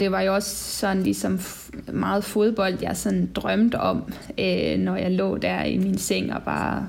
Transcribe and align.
Det 0.00 0.12
var 0.12 0.20
jo 0.20 0.34
også 0.34 0.78
sådan 0.78 1.02
ligesom 1.02 1.40
meget 1.92 2.24
fodbold, 2.24 2.78
jeg 2.82 2.96
sådan 2.96 3.30
drømte 3.34 3.80
om, 3.80 4.12
øh, 4.38 4.78
når 4.78 4.96
jeg 4.96 5.10
lå 5.10 5.36
der 5.36 5.64
i 5.64 5.78
min 5.78 5.98
seng 5.98 6.34
og 6.34 6.42
bare 6.42 6.88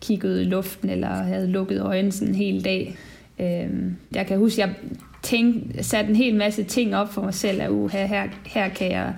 kiggede 0.00 0.42
i 0.42 0.44
luften, 0.44 0.90
eller 0.90 1.08
havde 1.08 1.46
lukket 1.46 1.80
øjnene 1.80 2.12
sådan 2.12 2.28
en 2.28 2.34
hel 2.34 2.64
dag. 2.64 2.96
Øh, 3.38 3.68
jeg 4.12 4.26
kan 4.26 4.38
huske, 4.38 4.60
jeg 4.60 4.74
tænkte, 5.22 5.82
satte 5.82 6.10
en 6.10 6.16
hel 6.16 6.34
masse 6.34 6.62
ting 6.62 6.96
op 6.96 7.12
for 7.12 7.22
mig 7.22 7.34
selv, 7.34 7.62
at 7.62 7.70
uh, 7.70 7.90
her, 7.90 8.28
her, 8.46 8.68
kan 8.68 8.92
jeg, 8.92 9.14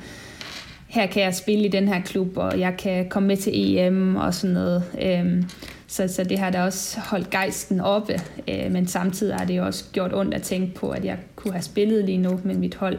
her 0.87 1.07
kan 1.07 1.23
jeg 1.23 1.35
spille 1.35 1.65
i 1.65 1.69
den 1.69 1.89
her 1.89 2.01
klub, 2.01 2.37
og 2.37 2.61
jeg 2.61 2.75
kan 2.79 3.09
komme 3.09 3.27
med 3.27 3.37
til 3.37 3.53
EM 3.55 4.17
og 4.17 4.35
sådan 4.35 4.55
noget. 4.55 4.85
Øh, 5.03 5.43
så, 5.87 6.09
så 6.09 6.25
det 6.25 6.39
har 6.39 6.51
da 6.51 6.63
også 6.63 7.01
holdt 7.01 7.31
gejsten 7.31 7.81
oppe, 7.81 8.21
øh, 8.49 8.73
men 8.73 8.87
samtidig 8.87 9.37
har 9.37 9.45
det 9.45 9.61
også 9.61 9.85
gjort 9.93 10.15
ondt 10.15 10.35
at 10.35 10.43
tænke 10.43 10.75
på, 10.75 10.91
at 10.91 11.05
jeg 11.05 11.19
kunne 11.37 11.53
have 11.53 11.63
spillet 11.63 12.05
lige 12.05 12.19
nu 12.19 12.41
med 12.45 12.55
mit 12.55 12.75
hold. 12.75 12.99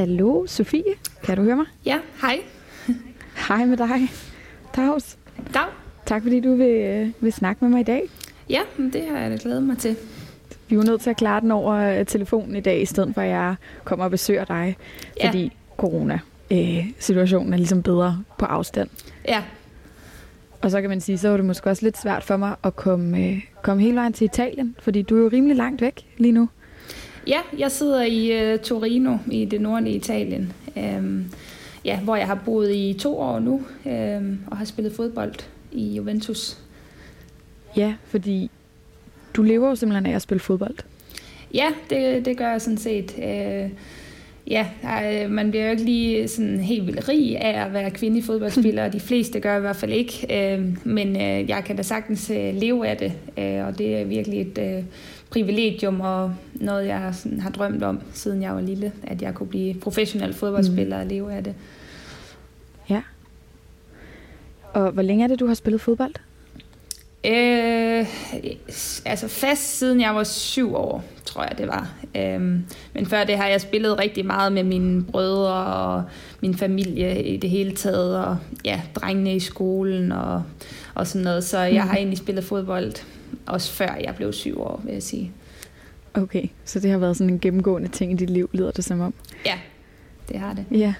Hallo, 0.00 0.46
Sofie. 0.46 0.82
Kan 1.24 1.36
du 1.36 1.42
høre 1.42 1.56
mig? 1.56 1.66
Ja, 1.86 1.98
hej. 2.20 2.38
Hej 3.48 3.64
med 3.64 3.76
dig, 3.76 3.88
Dags. 4.76 5.18
Dag. 5.54 5.62
Tak 6.06 6.22
fordi 6.22 6.40
du 6.40 6.54
vil, 6.56 6.68
øh, 6.68 7.08
vil 7.20 7.32
snakke 7.32 7.64
med 7.64 7.70
mig 7.70 7.80
i 7.80 7.84
dag. 7.84 8.02
Ja, 8.50 8.60
det 8.92 9.04
har 9.10 9.18
jeg 9.18 9.30
da 9.30 9.38
glædet 9.42 9.62
mig 9.62 9.78
til. 9.78 9.96
Vi 10.68 10.76
er 10.76 10.80
jo 10.80 10.82
nødt 10.86 11.00
til 11.00 11.10
at 11.10 11.16
klare 11.16 11.40
den 11.40 11.50
over 11.50 11.74
øh, 11.74 12.06
telefonen 12.06 12.56
i 12.56 12.60
dag, 12.60 12.82
i 12.82 12.84
stedet 12.86 13.14
for 13.14 13.20
at 13.22 13.28
jeg 13.28 13.54
kommer 13.84 14.04
og 14.04 14.10
besøger 14.10 14.44
dig, 14.44 14.76
Ja. 15.20 15.28
fordi 15.28 15.52
corona-situationen 15.76 17.52
er 17.52 17.56
ligesom 17.56 17.82
bedre 17.82 18.22
på 18.38 18.44
afstand. 18.44 18.88
Ja, 19.28 19.42
Og 20.62 20.70
så 20.70 20.80
kan 20.80 20.90
man 20.90 21.00
sige, 21.00 21.18
så 21.18 21.28
var 21.28 21.36
det 21.36 21.46
måske 21.46 21.70
også 21.70 21.82
lidt 21.82 21.98
svært 21.98 22.24
for 22.24 22.36
mig 22.36 22.54
at 22.64 22.76
komme, 22.76 23.18
øh, 23.26 23.40
komme 23.62 23.82
hele 23.82 23.96
vejen 23.96 24.12
til 24.12 24.24
Italien, 24.24 24.76
fordi 24.78 25.02
du 25.02 25.16
er 25.18 25.20
jo 25.22 25.28
rimelig 25.32 25.56
langt 25.56 25.80
væk 25.80 26.06
lige 26.18 26.32
nu. 26.32 26.48
Ja 27.26 27.40
jeg 27.58 27.70
sidder 27.70 28.02
i 28.02 28.52
uh, 28.54 28.60
Torino 28.60 29.16
i 29.30 29.44
det 29.44 29.60
nordlige 29.60 29.96
Italien, 29.96 30.52
øhm, 30.76 31.32
ja, 31.84 32.00
hvor 32.00 32.16
jeg 32.16 32.26
har 32.26 32.40
boet 32.44 32.74
i 32.74 32.96
to 33.00 33.18
år 33.18 33.38
nu 33.38 33.62
øhm, 33.86 34.38
og 34.46 34.56
har 34.56 34.64
spillet 34.64 34.92
fodbold 34.92 35.34
i 35.72 35.94
Juventus. 35.96 36.58
Ja, 37.76 37.94
fordi 38.04 38.50
du 39.34 39.42
lever 39.42 39.68
jo 39.68 39.74
simpelthen 39.74 40.06
af 40.06 40.14
at 40.14 40.22
spille 40.22 40.40
fodbold. 40.40 40.76
Ja, 41.54 41.72
det, 41.90 42.24
det 42.24 42.36
gør 42.36 42.50
jeg 42.50 42.60
sådan 42.60 42.78
set. 42.78 43.14
Øh, 43.18 43.70
ja, 44.46 44.66
øh, 45.04 45.30
man 45.30 45.50
bliver 45.50 45.64
jo 45.64 45.70
ikke 45.70 45.84
lige 45.84 46.28
sådan 46.28 46.60
helt 46.60 46.86
vildt 46.86 47.08
rig 47.08 47.40
af 47.40 47.64
at 47.66 47.72
være 47.72 47.90
kvindelig 47.90 48.24
fodboldspiller. 48.24 48.88
De 48.88 49.00
fleste 49.00 49.40
gør 49.40 49.56
i 49.56 49.60
hvert 49.60 49.76
fald 49.76 49.92
ikke. 49.92 50.26
Øh, 50.30 50.76
men 50.84 51.16
øh, 51.16 51.48
jeg 51.48 51.64
kan 51.64 51.76
da 51.76 51.82
sagtens 51.82 52.30
øh, 52.30 52.54
leve 52.54 52.86
af 52.86 52.96
det, 52.96 53.12
øh, 53.38 53.66
og 53.66 53.78
det 53.78 53.96
er 53.96 54.04
virkelig 54.04 54.40
et 54.40 54.58
øh, 54.58 54.84
privilegium 55.30 56.00
og 56.00 56.34
noget, 56.54 56.86
jeg 56.86 57.14
sådan, 57.14 57.40
har 57.40 57.50
drømt 57.50 57.82
om, 57.82 58.00
siden 58.12 58.42
jeg 58.42 58.54
var 58.54 58.60
lille, 58.60 58.92
at 59.02 59.22
jeg 59.22 59.34
kunne 59.34 59.48
blive 59.48 59.74
professionel 59.74 60.34
fodboldspiller 60.34 61.00
og 61.00 61.06
leve 61.06 61.32
af 61.32 61.44
det. 61.44 61.54
Ja. 62.90 63.02
Og 64.72 64.90
hvor 64.90 65.02
længe 65.02 65.24
er 65.24 65.28
det, 65.28 65.40
du 65.40 65.46
har 65.46 65.54
spillet 65.54 65.80
fodbold? 65.80 66.14
Øh, 67.26 68.06
altså 69.04 69.28
fast 69.28 69.78
siden 69.78 70.00
jeg 70.00 70.14
var 70.14 70.24
syv 70.24 70.74
år, 70.74 71.04
tror 71.24 71.42
jeg 71.42 71.58
det 71.58 71.68
var. 71.68 71.92
Øhm, 72.16 72.64
men 72.94 73.06
før 73.06 73.24
det 73.24 73.36
har 73.36 73.46
jeg 73.46 73.60
spillet 73.60 73.98
rigtig 73.98 74.26
meget 74.26 74.52
med 74.52 74.64
mine 74.64 75.04
brødre 75.04 75.64
og 75.66 76.02
min 76.40 76.54
familie 76.54 77.22
i 77.22 77.36
det 77.36 77.50
hele 77.50 77.74
taget, 77.74 78.18
og 78.18 78.36
ja, 78.64 78.80
drengene 78.94 79.36
i 79.36 79.40
skolen 79.40 80.12
og, 80.12 80.42
og 80.94 81.06
sådan 81.06 81.24
noget. 81.24 81.44
Så 81.44 81.58
jeg 81.58 81.82
har 81.82 81.96
egentlig 81.96 82.18
spillet 82.18 82.44
fodbold 82.44 82.92
også 83.46 83.72
før 83.72 83.96
jeg 84.04 84.14
blev 84.16 84.32
syv 84.32 84.60
år, 84.60 84.80
vil 84.84 84.92
jeg 84.92 85.02
sige. 85.02 85.32
Okay, 86.14 86.48
så 86.64 86.80
det 86.80 86.90
har 86.90 86.98
været 86.98 87.16
sådan 87.16 87.32
en 87.32 87.40
gennemgående 87.40 87.88
ting 87.88 88.12
i 88.12 88.14
dit 88.14 88.30
liv, 88.30 88.50
lyder 88.52 88.70
det 88.70 88.84
som 88.84 89.00
om. 89.00 89.14
Ja, 89.46 89.58
det 90.28 90.40
har 90.40 90.52
det. 90.52 90.64
Ja. 90.70 90.94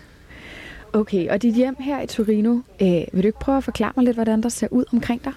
Okay, 0.92 1.28
og 1.28 1.42
dit 1.42 1.54
hjem 1.54 1.76
her 1.80 2.02
i 2.02 2.06
Torino, 2.06 2.58
øh, 2.82 2.88
vil 3.12 3.22
du 3.22 3.26
ikke 3.26 3.38
prøve 3.40 3.56
at 3.58 3.64
forklare 3.64 3.92
mig 3.96 4.04
lidt, 4.04 4.16
hvordan 4.16 4.42
der 4.42 4.48
ser 4.48 4.68
ud 4.70 4.84
omkring 4.92 5.24
dig? 5.24 5.32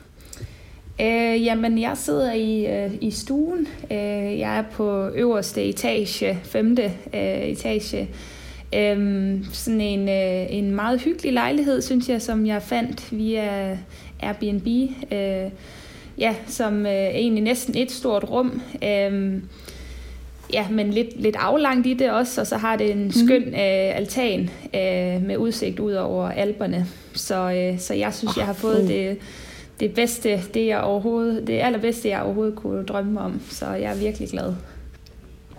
Øh, 1.01 1.45
jamen, 1.45 1.77
jeg 1.77 1.97
sidder 1.97 2.33
i, 2.33 2.65
øh, 2.65 2.91
i 3.01 3.11
stuen. 3.11 3.67
Øh, 3.91 4.39
jeg 4.39 4.57
er 4.57 4.63
på 4.71 5.07
øverste 5.07 5.63
etage, 5.63 6.39
femte 6.43 6.83
øh, 7.13 7.41
etage. 7.41 8.09
Øh, 8.75 9.38
sådan 9.51 9.81
en, 9.81 10.09
øh, 10.09 10.45
en 10.49 10.71
meget 10.71 11.01
hyggelig 11.01 11.33
lejlighed, 11.33 11.81
synes 11.81 12.09
jeg, 12.09 12.21
som 12.21 12.45
jeg 12.45 12.61
fandt 12.61 13.17
via 13.17 13.77
Airbnb. 14.21 14.67
Øh, 15.11 15.51
ja, 16.17 16.35
som 16.47 16.85
øh, 16.85 16.91
egentlig 16.91 17.43
næsten 17.43 17.77
et 17.77 17.91
stort 17.91 18.23
rum. 18.23 18.61
Øh, 18.83 19.33
ja, 20.53 20.67
men 20.69 20.91
lidt, 20.91 21.21
lidt 21.21 21.35
aflangt 21.35 21.88
i 21.88 21.93
det 21.93 22.11
også, 22.11 22.41
og 22.41 22.47
så 22.47 22.57
har 22.57 22.75
det 22.75 22.91
en 22.91 23.11
skøn 23.11 23.43
øh, 23.43 23.97
altan 23.97 24.49
øh, 24.63 25.23
med 25.27 25.38
udsigt 25.38 25.79
ud 25.79 25.93
over 25.93 26.29
alberne. 26.29 26.85
Så, 27.13 27.51
øh, 27.51 27.79
så 27.79 27.93
jeg 27.93 28.13
synes, 28.13 28.38
jeg 28.38 28.45
har 28.45 28.53
fået 28.53 28.88
det, 28.88 29.17
det 29.79 29.94
bedste, 29.94 30.41
det 30.53 30.67
jeg 30.67 30.81
overhovedet, 30.81 31.47
det 31.47 31.59
allerbedste, 31.59 32.09
jeg 32.09 32.22
overhovedet 32.22 32.56
kunne 32.56 32.85
drømme 32.85 33.19
om. 33.19 33.41
Så 33.50 33.69
jeg 33.69 33.91
er 33.91 33.95
virkelig 33.95 34.29
glad. 34.29 34.53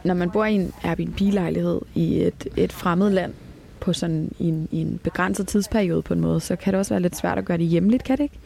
Når 0.04 0.14
man 0.14 0.30
bor 0.30 0.44
i 0.44 0.54
en 0.54 0.72
Airbnb-lejlighed 0.84 1.80
i 1.94 2.22
et, 2.22 2.48
et 2.56 2.72
fremmed 2.72 3.10
land, 3.10 3.32
på 3.80 3.92
sådan 3.92 4.32
i 4.38 4.48
en, 4.48 4.68
i 4.70 4.80
en 4.80 5.00
begrænset 5.04 5.48
tidsperiode 5.48 6.02
på 6.02 6.14
en 6.14 6.20
måde, 6.20 6.40
så 6.40 6.56
kan 6.56 6.72
det 6.72 6.78
også 6.78 6.94
være 6.94 7.02
lidt 7.02 7.16
svært 7.16 7.38
at 7.38 7.44
gøre 7.44 7.58
det 7.58 7.66
hjemligt, 7.66 8.04
kan 8.04 8.18
det 8.18 8.22
ikke? 8.22 8.38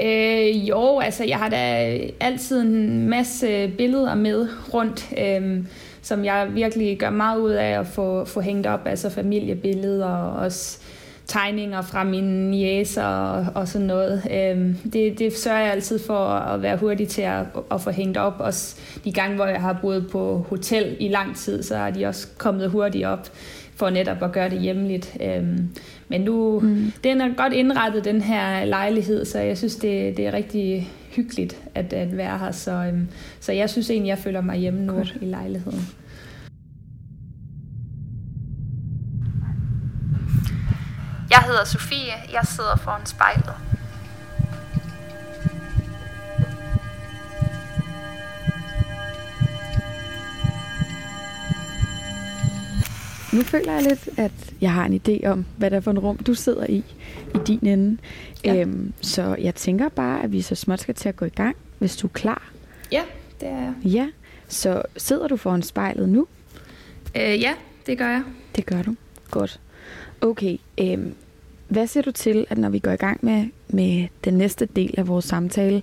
Øh, 0.00 0.68
jo, 0.68 0.98
altså 0.98 1.24
jeg 1.24 1.38
har 1.38 1.48
da 1.48 1.98
altid 2.20 2.60
en 2.60 3.08
masse 3.08 3.68
billeder 3.78 4.14
med 4.14 4.48
rundt, 4.74 5.12
øh, 5.18 5.64
som 6.02 6.24
jeg 6.24 6.48
virkelig 6.54 6.98
gør 6.98 7.10
meget 7.10 7.40
ud 7.40 7.50
af 7.50 7.80
at 7.80 7.86
få, 7.86 8.24
få 8.24 8.40
hængt 8.40 8.66
op, 8.66 8.80
altså 8.86 9.10
familiebilleder 9.10 10.06
og 10.06 10.32
også 10.32 10.78
tegninger 11.30 11.82
fra 11.82 12.04
mine 12.04 12.56
jæser 12.56 13.04
og, 13.04 13.46
og 13.54 13.68
sådan 13.68 13.86
noget. 13.86 14.22
Øh, 14.30 14.74
det, 14.92 15.18
det 15.18 15.36
sørger 15.36 15.60
jeg 15.60 15.72
altid 15.72 15.98
for 15.98 16.18
at 16.26 16.62
være 16.62 16.76
hurtig 16.76 17.08
til 17.08 17.22
at, 17.22 17.44
at 17.70 17.80
få 17.80 17.90
hængt 17.90 18.16
op. 18.16 18.34
Også 18.38 18.76
de 19.04 19.12
gange, 19.12 19.36
hvor 19.36 19.46
jeg 19.46 19.60
har 19.60 19.78
boet 19.82 20.08
på 20.12 20.46
hotel 20.48 20.96
i 21.00 21.08
lang 21.08 21.36
tid, 21.36 21.62
så 21.62 21.76
er 21.76 21.90
de 21.90 22.06
også 22.06 22.28
kommet 22.38 22.70
hurtigt 22.70 23.06
op 23.06 23.28
for 23.74 23.90
netop 23.90 24.22
at 24.22 24.32
gøre 24.32 24.50
det 24.50 24.60
hjemligt. 24.60 25.16
Øhm, 25.20 25.68
men 26.08 26.20
nu, 26.20 26.60
mm. 26.60 26.92
den 27.04 27.20
er 27.20 27.34
godt 27.36 27.52
indrettet, 27.52 28.04
den 28.04 28.20
her 28.20 28.64
lejlighed, 28.64 29.24
så 29.24 29.38
jeg 29.38 29.58
synes, 29.58 29.76
det, 29.76 30.16
det 30.16 30.26
er 30.26 30.32
rigtig 30.32 30.90
hyggeligt 31.16 31.62
at, 31.74 31.92
at 31.92 32.16
være 32.16 32.38
her. 32.38 32.50
Så, 32.50 32.72
øhm, 32.72 33.08
så 33.40 33.52
jeg 33.52 33.70
synes 33.70 33.90
egentlig, 33.90 34.08
jeg 34.08 34.18
føler 34.18 34.40
mig 34.40 34.56
hjemme 34.56 34.80
nu 34.80 34.92
Godt. 34.92 35.16
i 35.20 35.24
lejligheden. 35.24 35.99
Hedder 41.50 41.64
Sofie, 41.64 42.12
jeg 42.32 42.42
sidder 42.44 42.76
foran 42.76 43.06
spejlet. 43.06 43.54
Nu 53.32 53.42
føler 53.42 53.72
jeg 53.72 53.82
lidt, 53.82 54.08
at 54.18 54.32
jeg 54.60 54.72
har 54.72 54.84
en 54.84 55.00
idé 55.06 55.26
om, 55.28 55.46
hvad 55.56 55.70
det 55.70 55.76
er 55.76 55.80
for 55.80 55.90
en 55.90 55.98
rum, 55.98 56.16
du 56.16 56.34
sidder 56.34 56.66
i, 56.66 56.84
i 57.34 57.38
din 57.46 57.66
ende. 57.66 57.98
Ja. 58.44 58.54
Ja. 58.54 58.60
Øhm, 58.60 58.92
så 59.00 59.36
jeg 59.38 59.54
tænker 59.54 59.88
bare, 59.88 60.22
at 60.22 60.32
vi 60.32 60.42
så 60.42 60.54
småt 60.54 60.80
skal 60.80 60.94
til 60.94 61.08
at 61.08 61.16
gå 61.16 61.24
i 61.24 61.28
gang, 61.28 61.56
hvis 61.78 61.96
du 61.96 62.06
er 62.06 62.10
klar. 62.12 62.50
Ja, 62.92 63.02
det 63.40 63.48
er 63.48 63.54
jeg. 63.60 63.74
Ja, 63.84 64.08
så 64.48 64.82
sidder 64.96 65.28
du 65.28 65.36
foran 65.36 65.62
spejlet 65.62 66.08
nu? 66.08 66.26
Øh, 67.16 67.40
ja, 67.40 67.54
det 67.86 67.98
gør 67.98 68.08
jeg. 68.08 68.22
Det 68.56 68.66
gør 68.66 68.82
du. 68.82 68.94
Godt. 69.30 69.60
Okay, 70.20 70.56
øhm, 70.80 71.14
Hvad 71.70 71.86
siger 71.86 72.02
du 72.02 72.10
til, 72.10 72.46
at 72.48 72.58
når 72.58 72.68
vi 72.68 72.78
går 72.78 72.90
i 72.90 72.96
gang 72.96 73.18
med, 73.22 73.46
med 73.68 74.08
den 74.24 74.34
næste 74.34 74.66
del 74.66 74.94
af 74.98 75.08
vores 75.08 75.24
samtale, 75.24 75.82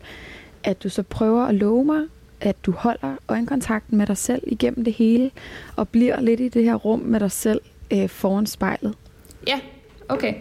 at 0.64 0.84
du 0.84 0.90
så 0.90 1.04
prøver 1.04 1.46
at 1.46 1.56
love 1.56 1.86
mig, 1.86 2.02
at 2.42 2.56
du 2.66 2.72
holder 2.72 3.16
øjenkontakten 3.28 3.98
med 3.98 4.08
dig 4.08 4.18
selv 4.18 4.42
igennem 4.48 4.84
det 4.84 4.94
hele, 4.94 5.32
og 5.76 5.90
bliver 5.90 6.22
lidt 6.22 6.40
i 6.40 6.48
det 6.48 6.64
her 6.64 6.76
rum 6.76 7.00
med 7.00 7.20
dig 7.20 7.32
selv 7.32 7.62
øh, 7.94 8.10
foran 8.10 8.46
spejlet? 8.46 8.96
Ja, 9.48 9.60
okay. 10.10 10.34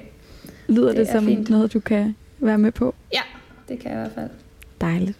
Lyder 0.68 0.88
det, 0.88 0.96
det 0.96 1.08
som 1.08 1.24
fint. 1.24 1.50
noget, 1.50 1.72
du 1.72 1.80
kan 1.80 2.16
være 2.38 2.58
med 2.58 2.72
på? 2.72 2.94
Ja, 3.14 3.22
det 3.68 3.78
kan 3.78 3.90
jeg 3.90 3.98
i 3.98 4.00
hvert 4.00 4.12
fald. 4.14 4.30
Dejligt. 4.80 5.18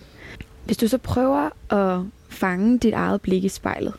Hvis 0.64 0.76
du 0.76 0.88
så 0.88 0.98
prøver 0.98 1.72
at 1.72 2.04
fange 2.28 2.78
dit 2.78 2.94
eget 2.94 3.20
blik 3.20 3.44
i 3.44 3.48
spejlet, 3.48 3.94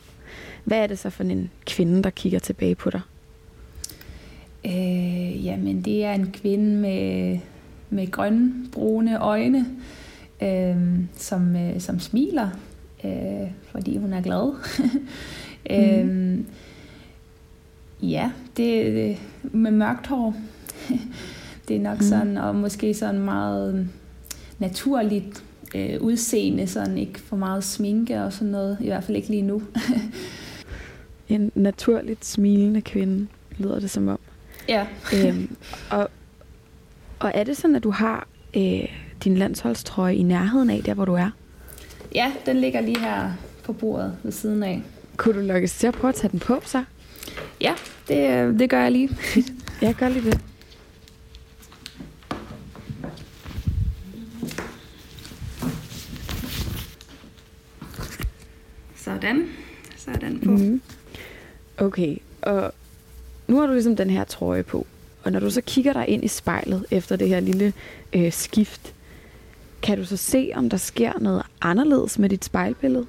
hvad 0.64 0.78
er 0.78 0.88
det 0.88 1.00
så 1.00 1.10
for 1.10 1.24
en 1.24 1.52
kvinde, 1.66 2.04
der 2.04 2.10
kigger 2.10 2.40
tilbage 2.40 2.76
på 2.76 2.90
dig? 2.90 3.02
Øh, 4.68 5.46
jamen, 5.46 5.82
det 5.82 6.06
er 6.06 6.14
en 6.14 6.32
kvinde 6.32 6.76
med, 6.76 7.40
med 7.90 8.12
grønne, 8.12 8.54
brune 8.72 9.20
øjne, 9.20 9.66
øh, 10.42 10.78
som, 11.16 11.56
øh, 11.56 11.80
som 11.80 12.00
smiler, 12.00 12.50
øh, 13.04 13.52
fordi 13.72 13.98
hun 13.98 14.14
er 14.14 14.22
glad. 14.22 14.54
mm. 15.70 15.76
øh, 15.76 16.40
ja, 18.12 18.32
det 18.58 19.18
med 19.44 19.72
mørkt 19.72 20.08
hår. 20.08 20.36
det 21.68 21.76
er 21.76 21.82
nok 21.82 21.98
mm. 21.98 22.06
sådan, 22.06 22.38
og 22.38 22.56
måske 22.56 22.94
sådan 22.94 23.22
meget 23.22 23.90
naturligt 24.60 25.44
øh, 25.76 26.02
udseende, 26.02 26.68
sådan 26.68 26.98
ikke 26.98 27.20
for 27.20 27.36
meget 27.36 27.64
sminke 27.64 28.24
og 28.24 28.34
sådan 28.34 28.52
noget, 28.52 28.78
i 28.82 28.86
hvert 28.86 29.04
fald 29.04 29.18
ikke 29.18 29.30
lige 29.30 29.42
nu. 29.42 29.62
en 31.30 31.52
naturligt 31.56 32.26
smilende 32.26 32.82
kvinde, 32.82 33.28
lyder 33.58 33.80
det 33.80 33.90
som 33.90 34.08
om. 34.08 34.20
Ja. 34.70 34.86
øhm, 35.14 35.56
og, 35.92 36.10
og 37.20 37.32
er 37.34 37.44
det 37.44 37.58
sådan, 37.58 37.76
at 37.76 37.84
du 37.84 37.92
har 37.92 38.28
øh, 38.58 38.84
din 39.24 39.38
landsholdstrøje 39.38 40.16
i 40.16 40.24
nærheden 40.24 40.70
af, 40.70 40.82
der 40.86 40.94
hvor 40.94 41.06
du 41.06 41.14
er? 41.14 41.30
Ja, 42.16 42.32
den 42.46 42.58
ligger 42.58 42.82
lige 42.82 43.00
her 43.00 43.32
på 43.64 43.74
bordet 43.74 44.18
ved 44.24 44.32
siden 44.32 44.64
af. 44.64 44.84
Kunne 45.18 45.36
du 45.36 45.48
lukkes 45.48 45.78
til 45.78 45.88
at 45.88 45.94
prøve 45.94 46.10
at 46.10 46.16
tage 46.16 46.32
den 46.32 46.40
på, 46.40 46.62
så? 46.66 46.84
Ja, 47.62 47.74
det, 48.08 48.60
det 48.60 48.70
gør 48.70 48.82
jeg 48.82 48.92
lige. 48.92 49.10
jeg 49.82 49.96
gør 49.96 50.10
lige 50.10 50.26
det. 50.26 50.40
Sådan. 58.96 59.50
Så 59.98 60.12
er 60.12 60.16
den 60.16 60.40
på. 60.40 60.52
Mm-hmm. 60.52 60.82
Okay, 61.78 62.18
og 62.42 62.74
nu 63.48 63.60
har 63.60 63.68
du 63.68 63.74
ligesom 63.74 63.96
den 63.96 64.10
her 64.10 64.24
trøje 64.24 64.64
på. 64.64 64.88
Og 65.24 65.32
når 65.32 65.40
du 65.40 65.50
så 65.50 65.62
kigger 65.62 65.94
dig 65.94 66.08
ind 66.08 66.24
i 66.24 66.28
spejlet 66.28 66.86
efter 66.92 67.16
det 67.16 67.28
her 67.28 67.40
lille 67.40 67.74
øh, 68.14 68.32
skift, 68.32 68.94
kan 69.82 69.98
du 69.98 70.06
så 70.06 70.18
se, 70.18 70.52
om 70.56 70.70
der 70.70 70.78
sker 70.78 71.14
noget 71.20 71.44
anderledes 71.62 72.20
med 72.20 72.30
dit 72.30 72.46
spejlbillede, 72.46 73.06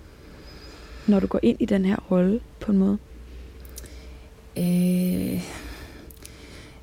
når 1.06 1.20
du 1.20 1.26
går 1.26 1.40
ind 1.42 1.56
i 1.60 1.64
den 1.64 1.84
her 1.84 1.96
rolle 2.10 2.40
på 2.60 2.72
en 2.72 2.78
måde? 2.78 2.98
Øh, 4.58 5.42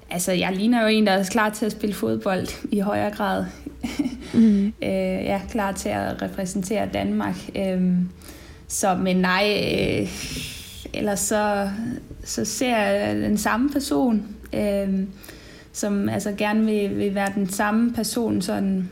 altså, 0.10 0.32
jeg 0.32 0.56
ligner 0.56 0.82
jo 0.82 0.88
en, 0.88 1.08
der 1.08 1.14
er 1.14 1.24
klar 1.24 1.50
til 1.50 1.66
at 1.66 1.72
spille 1.72 1.96
fodbold 1.96 2.48
i 2.72 2.80
højere 2.80 3.12
grad. 3.12 3.46
mm. 4.34 4.66
øh, 4.84 4.90
jeg 5.26 5.42
er 5.46 5.50
klar 5.52 5.72
til 5.72 5.90
at 5.90 6.22
repræsentere 6.22 6.90
Danmark. 6.94 7.36
Øh, 7.56 7.94
så, 8.68 8.96
men 8.96 9.18
nej, 9.18 9.68
øh, 10.02 10.10
ellers 10.98 11.20
så, 11.20 11.70
så 12.24 12.46
ser 12.46 12.78
jeg 12.78 13.16
den 13.16 13.38
samme 13.38 13.70
person, 13.70 14.28
øh, 14.54 15.00
som 15.74 16.10
altså 16.10 16.32
gerne 16.38 16.66
vil, 16.66 16.98
vil 16.98 17.16
være 17.16 17.32
den 17.36 17.50
samme 17.50 17.94
person 17.94 18.42
sådan 18.42 18.90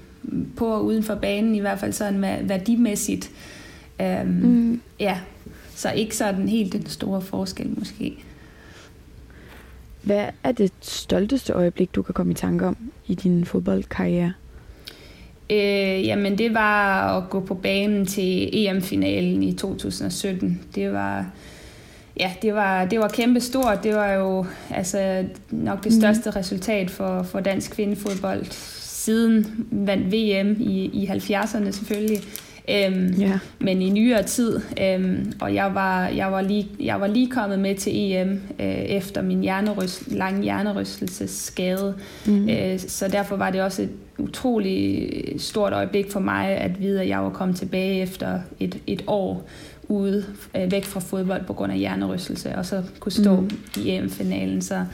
på 0.57 0.67
og 0.67 0.85
uden 0.85 1.03
for 1.03 1.15
banen, 1.15 1.55
i 1.55 1.59
hvert 1.59 1.79
fald 1.79 1.93
sådan 1.93 2.21
værdimæssigt. 2.21 3.31
Øh, 4.01 4.27
mm. 4.27 4.81
Ja, 4.99 5.19
så 5.75 5.91
ikke 5.91 6.15
sådan 6.15 6.49
helt 6.49 6.73
den 6.73 6.85
store 6.85 7.21
forskel 7.21 7.69
måske. 7.77 8.13
Hvad 10.01 10.25
er 10.43 10.51
det 10.51 10.71
stolteste 10.81 11.53
øjeblik, 11.53 11.95
du 11.95 12.01
kan 12.01 12.13
komme 12.13 12.31
i 12.31 12.35
tanke 12.35 12.65
om 12.65 12.77
i 13.07 13.15
din 13.15 13.45
fodboldkarriere? 13.45 14.33
Øh, 15.49 16.05
jamen 16.05 16.37
det 16.37 16.53
var 16.53 17.17
at 17.17 17.29
gå 17.29 17.39
på 17.39 17.53
banen 17.53 18.05
til 18.05 18.49
EM-finalen 18.53 19.43
i 19.43 19.53
2017. 19.53 20.61
Det 20.75 20.93
var 20.93 21.25
ja, 22.19 22.31
det 22.41 22.53
var, 22.53 22.85
det 22.85 22.99
var 22.99 23.07
kæmpe 23.07 23.39
stort. 23.39 23.83
Det 23.83 23.95
var 23.95 24.11
jo 24.11 24.45
altså, 24.69 25.25
nok 25.51 25.83
det 25.83 25.91
mhm. 25.91 26.01
største 26.01 26.29
mm. 26.29 26.35
resultat 26.35 26.89
for, 26.89 27.23
for 27.23 27.39
dansk 27.39 27.71
kvindefodbold 27.71 28.45
siden 29.03 29.65
vandt 29.71 30.05
VM 30.05 30.61
i, 30.61 30.85
i 30.85 31.07
70'erne 31.07 31.71
selvfølgelig. 31.71 32.21
Øhm, 32.69 33.13
yeah. 33.21 33.39
Men 33.59 33.81
i 33.81 33.89
nyere 33.89 34.23
tid, 34.23 34.59
øhm, 34.81 35.33
og 35.41 35.53
jeg 35.53 35.75
var, 35.75 36.07
jeg, 36.07 36.31
var 36.31 36.41
lige, 36.41 36.67
jeg 36.79 37.01
var 37.01 37.07
lige 37.07 37.29
kommet 37.29 37.59
med 37.59 37.75
til 37.75 37.91
EM 37.95 38.41
øh, 38.59 38.65
efter 38.67 39.21
min 39.21 39.41
hjernerys, 39.41 40.03
lange 40.07 40.43
hjernerystelsesskade. 40.43 41.95
Mm. 42.25 42.49
Øh, 42.49 42.79
så 42.79 43.07
derfor 43.07 43.35
var 43.35 43.49
det 43.49 43.61
også 43.61 43.81
et 43.81 43.89
utrolig 44.17 45.09
stort 45.37 45.73
øjeblik 45.73 46.11
for 46.11 46.19
mig 46.19 46.47
at 46.47 46.81
vide, 46.81 47.01
at 47.01 47.07
jeg 47.07 47.23
var 47.23 47.29
kommet 47.29 47.57
tilbage 47.57 48.01
efter 48.01 48.39
et, 48.59 48.77
et 48.87 49.03
år 49.07 49.47
ude 49.87 50.25
øh, 50.55 50.71
væk 50.71 50.85
fra 50.85 50.99
fodbold 50.99 51.45
på 51.45 51.53
grund 51.53 51.71
af 51.71 51.77
hjernerystelse, 51.77 52.55
og 52.55 52.65
så 52.65 52.83
kunne 52.99 53.11
stå 53.11 53.35
mm. 53.35 53.49
i 53.77 53.89
EM-finalen. 53.89 54.61
Så, 54.61 54.85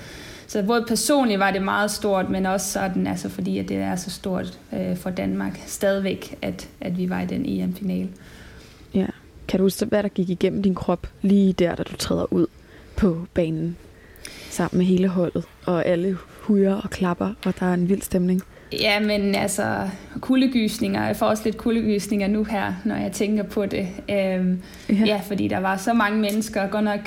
så 0.47 0.63
både 0.63 0.85
personligt 0.87 1.39
var 1.39 1.51
det 1.51 1.61
meget 1.61 1.91
stort, 1.91 2.29
men 2.29 2.45
også 2.45 2.71
sådan, 2.71 3.07
altså 3.07 3.29
fordi 3.29 3.57
at 3.57 3.69
det 3.69 3.77
er 3.77 3.95
så 3.95 4.09
stort 4.09 4.59
øh, 4.73 4.97
for 4.97 5.09
Danmark 5.09 5.59
stadigvæk, 5.65 6.37
at, 6.41 6.69
at 6.81 6.97
vi 6.97 7.09
var 7.09 7.21
i 7.21 7.25
den 7.25 7.45
EM-finale. 7.45 8.09
Ja. 8.93 9.05
Kan 9.47 9.57
du 9.57 9.65
huske, 9.65 9.85
hvad 9.85 10.03
der 10.03 10.09
gik 10.09 10.29
igennem 10.29 10.63
din 10.63 10.75
krop 10.75 11.07
lige 11.21 11.53
der, 11.53 11.75
da 11.75 11.83
du 11.83 11.95
træder 11.95 12.33
ud 12.33 12.47
på 12.95 13.25
banen 13.33 13.77
sammen 14.49 14.77
med 14.77 14.85
hele 14.85 15.07
holdet, 15.07 15.43
og 15.65 15.85
alle 15.85 16.17
hujer 16.41 16.75
og 16.75 16.89
klapper, 16.89 17.33
og 17.45 17.53
der 17.59 17.65
er 17.65 17.73
en 17.73 17.89
vild 17.89 18.01
stemning? 18.01 18.43
Ja, 18.71 18.99
men 18.99 19.35
altså 19.35 19.89
kuldegysninger. 20.19 21.05
Jeg 21.05 21.15
får 21.15 21.25
også 21.25 21.43
lidt 21.45 21.57
kuldegysninger 21.57 22.27
nu 22.27 22.43
her, 22.43 22.73
når 22.85 22.95
jeg 22.95 23.11
tænker 23.11 23.43
på 23.43 23.65
det. 23.65 23.87
Øhm, 24.09 24.61
ja. 24.89 25.05
ja, 25.05 25.21
fordi 25.27 25.47
der 25.47 25.57
var 25.57 25.77
så 25.77 25.93
mange 25.93 26.19
mennesker, 26.19 26.67
godt 26.67 26.83
nok 26.83 26.99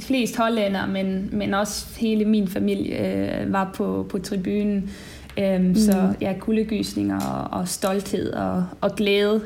flest 0.00 0.36
hollænder, 0.36 0.86
men, 0.86 1.28
men 1.32 1.54
også 1.54 1.86
hele 1.98 2.24
min 2.24 2.48
familie 2.48 3.16
øh, 3.40 3.52
var 3.52 3.70
på, 3.74 4.06
på 4.10 4.18
tribunen. 4.18 4.90
Øhm, 5.38 5.64
mm. 5.64 5.74
Så 5.74 6.14
ja, 6.20 6.34
kuldegysninger 6.40 7.20
og, 7.20 7.60
og 7.60 7.68
stolthed 7.68 8.32
og, 8.32 8.66
og 8.80 8.96
glæde. 8.96 9.42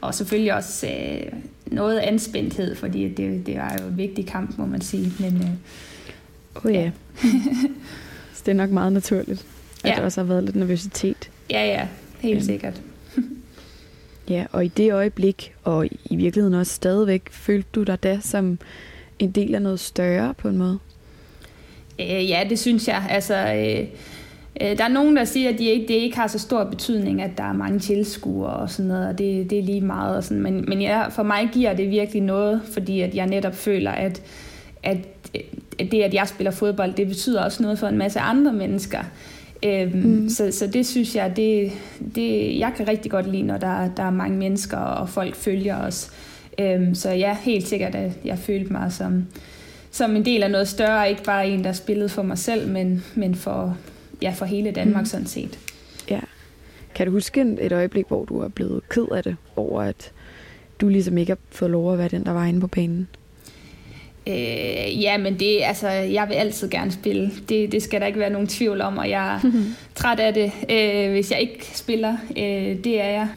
Og 0.00 0.14
selvfølgelig 0.14 0.54
også 0.54 0.86
øh, 0.86 1.32
noget 1.66 1.98
anspændthed, 1.98 2.76
fordi 2.76 3.08
det, 3.08 3.46
det 3.46 3.56
var 3.56 3.76
jo 3.80 3.88
en 3.88 3.98
vigtig 3.98 4.26
kamp, 4.26 4.58
må 4.58 4.66
man 4.66 4.80
sige. 4.80 5.12
Men, 5.20 5.36
øh, 5.36 6.64
oh 6.64 6.74
ja. 6.74 6.80
ja. 6.80 6.90
så 8.34 8.42
det 8.46 8.48
er 8.48 8.56
nok 8.56 8.70
meget 8.70 8.92
naturligt 8.92 9.46
at 9.84 9.90
ja. 9.90 9.96
der 9.96 10.02
også 10.02 10.20
har 10.20 10.28
været 10.28 10.44
lidt 10.44 10.56
nervøsitet. 10.56 11.30
Ja, 11.50 11.66
ja, 11.66 11.88
helt 12.20 12.38
ja. 12.38 12.44
sikkert. 12.44 12.82
ja, 14.28 14.46
og 14.52 14.64
i 14.64 14.68
det 14.68 14.92
øjeblik, 14.92 15.54
og 15.64 15.86
i 16.04 16.16
virkeligheden 16.16 16.54
også 16.54 16.74
stadigvæk, 16.74 17.22
følte 17.30 17.68
du 17.74 17.82
dig 17.82 18.02
da 18.02 18.18
som 18.20 18.58
en 19.18 19.30
del 19.30 19.54
af 19.54 19.62
noget 19.62 19.80
større 19.80 20.34
på 20.34 20.48
en 20.48 20.58
måde? 20.58 20.78
Øh, 22.00 22.30
ja, 22.30 22.46
det 22.48 22.58
synes 22.58 22.88
jeg. 22.88 23.06
Altså, 23.10 23.34
øh, 23.34 23.86
øh, 24.60 24.78
der 24.78 24.84
er 24.84 24.88
nogen, 24.88 25.16
der 25.16 25.24
siger, 25.24 25.48
at 25.48 25.58
de 25.58 25.64
ikke, 25.64 25.88
det 25.88 25.94
ikke 25.94 26.16
har 26.16 26.26
så 26.26 26.38
stor 26.38 26.64
betydning, 26.64 27.22
at 27.22 27.30
der 27.38 27.44
er 27.44 27.52
mange 27.52 27.78
tilskuere 27.78 28.52
og 28.52 28.70
sådan 28.70 28.88
noget, 28.88 29.08
og 29.08 29.18
det, 29.18 29.50
det 29.50 29.58
er 29.58 29.62
lige 29.62 29.80
meget. 29.80 30.16
Og 30.16 30.24
sådan. 30.24 30.42
Men, 30.42 30.64
men 30.68 30.82
ja, 30.82 31.08
for 31.08 31.22
mig 31.22 31.48
giver 31.52 31.74
det 31.74 31.90
virkelig 31.90 32.22
noget, 32.22 32.62
fordi 32.72 33.00
at 33.00 33.14
jeg 33.14 33.26
netop 33.26 33.54
føler, 33.54 33.90
at, 33.90 34.22
at 34.82 34.98
det, 35.78 36.02
at 36.02 36.14
jeg 36.14 36.28
spiller 36.28 36.50
fodbold, 36.50 36.94
det 36.94 37.08
betyder 37.08 37.44
også 37.44 37.62
noget 37.62 37.78
for 37.78 37.86
en 37.86 37.98
masse 37.98 38.20
andre 38.20 38.52
mennesker. 38.52 39.02
Øhm, 39.66 39.96
mm. 39.96 40.28
så, 40.28 40.50
så 40.50 40.66
det 40.66 40.86
synes 40.86 41.16
jeg, 41.16 41.36
det, 41.36 41.72
det, 42.14 42.58
jeg 42.58 42.72
kan 42.76 42.88
rigtig 42.88 43.10
godt 43.10 43.30
lide, 43.30 43.42
når 43.42 43.56
der, 43.56 43.88
der 43.96 44.02
er 44.02 44.10
mange 44.10 44.38
mennesker, 44.38 44.76
og 44.76 45.08
folk 45.08 45.34
følger 45.34 45.76
os. 45.76 46.10
Øhm, 46.58 46.94
så 46.94 47.10
ja, 47.10 47.36
helt 47.42 47.68
sikkert, 47.68 47.94
at 47.94 48.12
jeg 48.24 48.38
følte 48.38 48.72
mig 48.72 48.92
som, 48.92 49.26
som 49.90 50.16
en 50.16 50.24
del 50.24 50.42
af 50.42 50.50
noget 50.50 50.68
større, 50.68 51.10
ikke 51.10 51.22
bare 51.22 51.48
en, 51.48 51.64
der 51.64 51.72
spillede 51.72 52.08
for 52.08 52.22
mig 52.22 52.38
selv, 52.38 52.68
men, 52.68 53.04
men 53.14 53.34
for, 53.34 53.76
ja, 54.22 54.30
for 54.36 54.44
hele 54.44 54.70
Danmark 54.70 55.02
mm. 55.02 55.06
sådan 55.06 55.26
set. 55.26 55.58
Ja. 56.10 56.20
Kan 56.94 57.06
du 57.06 57.12
huske 57.12 57.56
et 57.60 57.72
øjeblik, 57.72 58.08
hvor 58.08 58.24
du 58.24 58.40
er 58.40 58.48
blevet 58.48 58.88
ked 58.88 59.06
af 59.12 59.22
det, 59.22 59.36
over 59.56 59.82
at 59.82 60.12
du 60.80 60.88
ligesom 60.88 61.18
ikke 61.18 61.30
har 61.30 61.38
fået 61.50 61.70
lov 61.70 61.92
at 61.92 61.98
være 61.98 62.08
den, 62.08 62.24
der 62.24 62.32
var 62.32 62.44
inde 62.44 62.60
på 62.60 62.66
banen? 62.66 63.08
Øh, 64.26 65.02
ja, 65.02 65.18
men 65.18 65.38
det, 65.38 65.58
altså, 65.62 65.88
jeg 65.88 66.28
vil 66.28 66.34
altid 66.34 66.70
gerne 66.70 66.92
spille. 66.92 67.30
Det, 67.48 67.72
det 67.72 67.82
skal 67.82 68.00
der 68.00 68.06
ikke 68.06 68.18
være 68.18 68.30
nogen 68.30 68.46
tvivl 68.46 68.80
om, 68.80 68.98
og 68.98 69.10
jeg 69.10 69.34
er 69.34 69.40
træt 69.94 70.20
af 70.20 70.34
det, 70.34 70.52
øh, 70.70 71.10
hvis 71.10 71.30
jeg 71.30 71.40
ikke 71.40 71.66
spiller. 71.74 72.16
Øh, 72.30 72.84
det 72.84 73.00
er 73.00 73.08
jeg. 73.08 73.28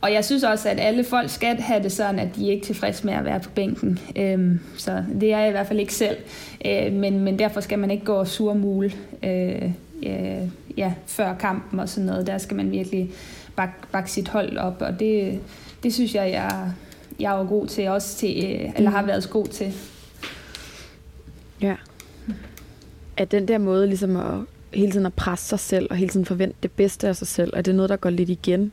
Og 0.00 0.12
jeg 0.12 0.24
synes 0.24 0.42
også, 0.42 0.68
at 0.68 0.80
alle 0.80 1.04
folk 1.04 1.30
skal 1.30 1.60
have 1.60 1.82
det 1.82 1.92
sådan, 1.92 2.18
at 2.18 2.36
de 2.36 2.46
er 2.46 2.52
ikke 2.52 2.66
tilfredse 2.66 3.06
med 3.06 3.14
at 3.14 3.24
være 3.24 3.40
på 3.40 3.50
bænken. 3.50 3.98
Øh, 4.16 4.56
så 4.76 5.04
det 5.20 5.32
er 5.32 5.38
jeg 5.38 5.48
i 5.48 5.50
hvert 5.50 5.66
fald 5.66 5.80
ikke 5.80 5.94
selv. 5.94 6.16
Øh, 6.66 6.92
men, 6.92 7.20
men 7.20 7.38
derfor 7.38 7.60
skal 7.60 7.78
man 7.78 7.90
ikke 7.90 8.04
gå 8.04 8.14
og 8.14 8.28
surmule. 8.28 8.92
Øh, 9.22 9.62
øh, 10.06 10.48
ja, 10.76 10.92
før 11.06 11.34
kampen 11.34 11.80
og 11.80 11.88
sådan 11.88 12.06
noget. 12.06 12.26
Der 12.26 12.38
skal 12.38 12.56
man 12.56 12.70
virkelig 12.70 13.10
bakke 13.56 13.74
bak 13.92 14.08
sit 14.08 14.28
hold 14.28 14.56
op, 14.56 14.82
og 14.82 15.00
det, 15.00 15.40
det 15.82 15.94
synes 15.94 16.14
jeg, 16.14 16.30
jeg, 16.30 16.72
jeg 17.20 17.40
er 17.40 17.44
god 17.44 17.66
til 17.66 17.88
også 17.88 18.16
til, 18.16 18.44
øh, 18.44 18.72
eller 18.76 18.90
har 18.90 19.00
mm. 19.00 19.08
været 19.08 19.30
god 19.30 19.46
til. 19.46 19.74
Ja. 21.64 21.74
Er 23.16 23.24
den 23.24 23.48
der 23.48 23.58
måde 23.58 23.86
ligesom 23.86 24.16
at 24.16 24.40
hele 24.74 24.92
tiden 24.92 25.06
at 25.06 25.14
presse 25.14 25.48
sig 25.48 25.60
selv 25.60 25.86
og 25.90 25.96
hele 25.96 26.10
tiden 26.10 26.26
forvente 26.26 26.56
det 26.62 26.70
bedste 26.70 27.08
af 27.08 27.16
sig 27.16 27.26
selv, 27.26 27.52
er 27.56 27.62
det 27.62 27.74
noget, 27.74 27.88
der 27.88 27.96
går 27.96 28.10
lidt 28.10 28.30
igen 28.30 28.72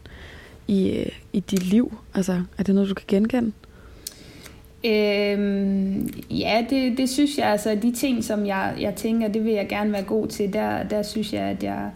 i, 0.68 0.90
øh, 0.90 1.06
i 1.34 1.40
dit 1.40 1.64
liv? 1.64 1.98
Altså, 2.14 2.44
er 2.58 2.64
det 2.64 2.76
noget, 2.76 2.90
du 2.90 2.94
kan 2.94 3.06
genkende? 3.08 3.52
Øhm, 4.86 6.14
ja, 6.30 6.66
det, 6.70 6.98
det 6.98 7.10
synes 7.10 7.38
jeg. 7.38 7.48
Altså, 7.48 7.78
de 7.82 7.96
ting, 7.96 8.24
som 8.24 8.46
jeg, 8.46 8.76
jeg 8.80 8.96
tænker, 8.96 9.28
det 9.28 9.44
vil 9.44 9.54
jeg 9.54 9.68
gerne 9.68 9.92
være 9.92 10.04
god 10.04 10.28
til, 10.28 10.54
der, 10.54 10.84
der 10.84 11.04
synes 11.04 11.34
jeg, 11.34 11.44
at 11.44 11.64
jeg 11.64 11.90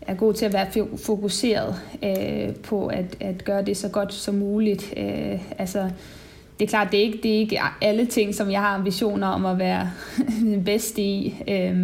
er 0.00 0.14
god 0.14 0.34
til 0.34 0.46
at 0.46 0.52
være 0.52 0.86
fokuseret 0.96 1.74
øh, 2.02 2.54
på 2.54 2.86
at, 2.86 3.16
at 3.20 3.44
gøre 3.44 3.62
det 3.62 3.76
så 3.76 3.88
godt 3.88 4.14
som 4.14 4.34
muligt. 4.34 4.94
Øh, 4.96 5.58
altså, 5.58 5.90
det 6.58 6.64
er 6.64 6.68
klart, 6.68 6.92
det 6.92 7.00
er, 7.00 7.04
ikke, 7.04 7.18
det 7.22 7.34
er 7.34 7.38
ikke 7.38 7.60
alle 7.80 8.06
ting, 8.06 8.34
som 8.34 8.50
jeg 8.50 8.60
har 8.60 8.74
ambitioner 8.74 9.26
om 9.26 9.46
at 9.46 9.58
være 9.58 9.90
den 10.40 10.64
bedste 10.64 11.02
i. 11.02 11.34
Øh, 11.48 11.76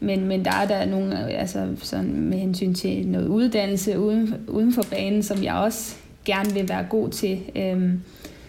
men, 0.00 0.26
men 0.26 0.44
der 0.44 0.50
er 0.50 0.66
der 0.66 0.84
nogle, 0.84 1.28
altså 1.28 1.68
sådan 1.82 2.20
med 2.20 2.38
hensyn 2.38 2.74
til 2.74 3.06
noget 3.06 3.28
uddannelse 3.28 3.98
uden, 3.98 4.34
uden 4.48 4.72
for 4.72 4.82
banen, 4.90 5.22
som 5.22 5.42
jeg 5.42 5.54
også 5.54 5.96
gerne 6.24 6.54
vil 6.54 6.68
være 6.68 6.86
god 6.90 7.08
til. 7.08 7.40
Øh, 7.56 7.82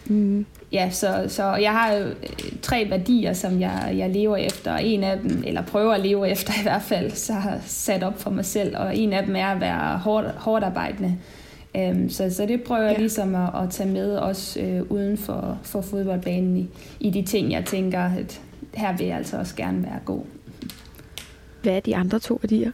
mm 0.06 0.46
ja, 0.72 0.90
så, 0.90 1.26
så 1.28 1.56
jeg 1.56 1.72
har 1.72 1.94
jo 1.94 2.06
øh, 2.06 2.14
tre 2.62 2.90
værdier, 2.90 3.34
som 3.34 3.60
jeg, 3.60 3.94
jeg 3.98 4.10
lever 4.10 4.38
efter, 4.38 4.74
og 4.74 4.84
en 4.84 5.04
af 5.04 5.20
dem, 5.20 5.44
eller 5.48 5.62
prøver 5.62 5.94
at 5.94 6.02
leve 6.02 6.30
efter 6.32 6.54
i 6.60 6.64
hvert 6.64 6.82
fald, 6.82 7.12
så 7.12 7.34
har 7.34 7.58
sat 7.66 8.04
op 8.04 8.22
for 8.22 8.30
mig 8.30 8.46
selv, 8.46 8.78
og 8.78 8.98
en 8.98 9.14
af 9.14 9.26
dem 9.26 9.36
er 9.36 9.48
at 9.48 9.62
være 9.62 9.98
hårdt, 9.98 10.28
hårdt 10.28 10.64
arbejdende. 10.64 11.18
Um, 11.76 12.10
så, 12.10 12.30
så 12.30 12.46
det 12.46 12.64
prøver 12.64 12.82
jeg 12.82 12.94
ja. 12.94 13.00
ligesom 13.00 13.36
at, 13.36 13.50
at 13.64 13.70
tage 13.70 13.90
med 13.90 14.16
også 14.16 14.60
uh, 14.62 14.92
uden 14.92 15.18
for, 15.18 15.58
for 15.64 15.82
fodboldbanen 15.82 16.58
i, 16.58 16.68
i 17.00 17.10
de 17.10 17.22
ting, 17.22 17.52
jeg 17.52 17.66
tænker, 17.66 18.00
at 18.00 18.42
her 18.74 18.98
vil 18.98 19.08
jeg 19.08 19.18
altså 19.18 19.38
også 19.38 19.56
gerne 19.56 19.84
være 19.84 20.00
god. 20.06 20.22
Hvad 21.64 21.74
er 21.74 21.80
de 21.80 21.96
andre 21.96 22.20
to 22.20 22.40
værdier? 22.42 22.72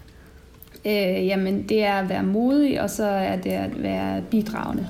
Uh, 0.85 1.27
jamen, 1.27 1.69
det 1.69 1.83
er 1.83 1.93
at 1.93 2.09
være 2.09 2.23
modig, 2.23 2.81
og 2.81 2.89
så 2.89 3.05
er 3.05 3.35
det 3.35 3.51
at 3.51 3.83
være 3.83 4.21
bidragende. 4.31 4.87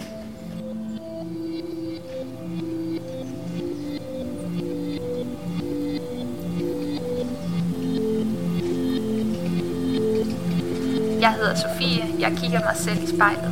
Jeg 11.22 11.34
hedder 11.34 11.56
Sofie. 11.56 12.04
Jeg 12.20 12.38
kigger 12.38 12.60
mig 12.60 12.76
selv 12.76 13.04
i 13.04 13.08
spejlet. 13.08 13.52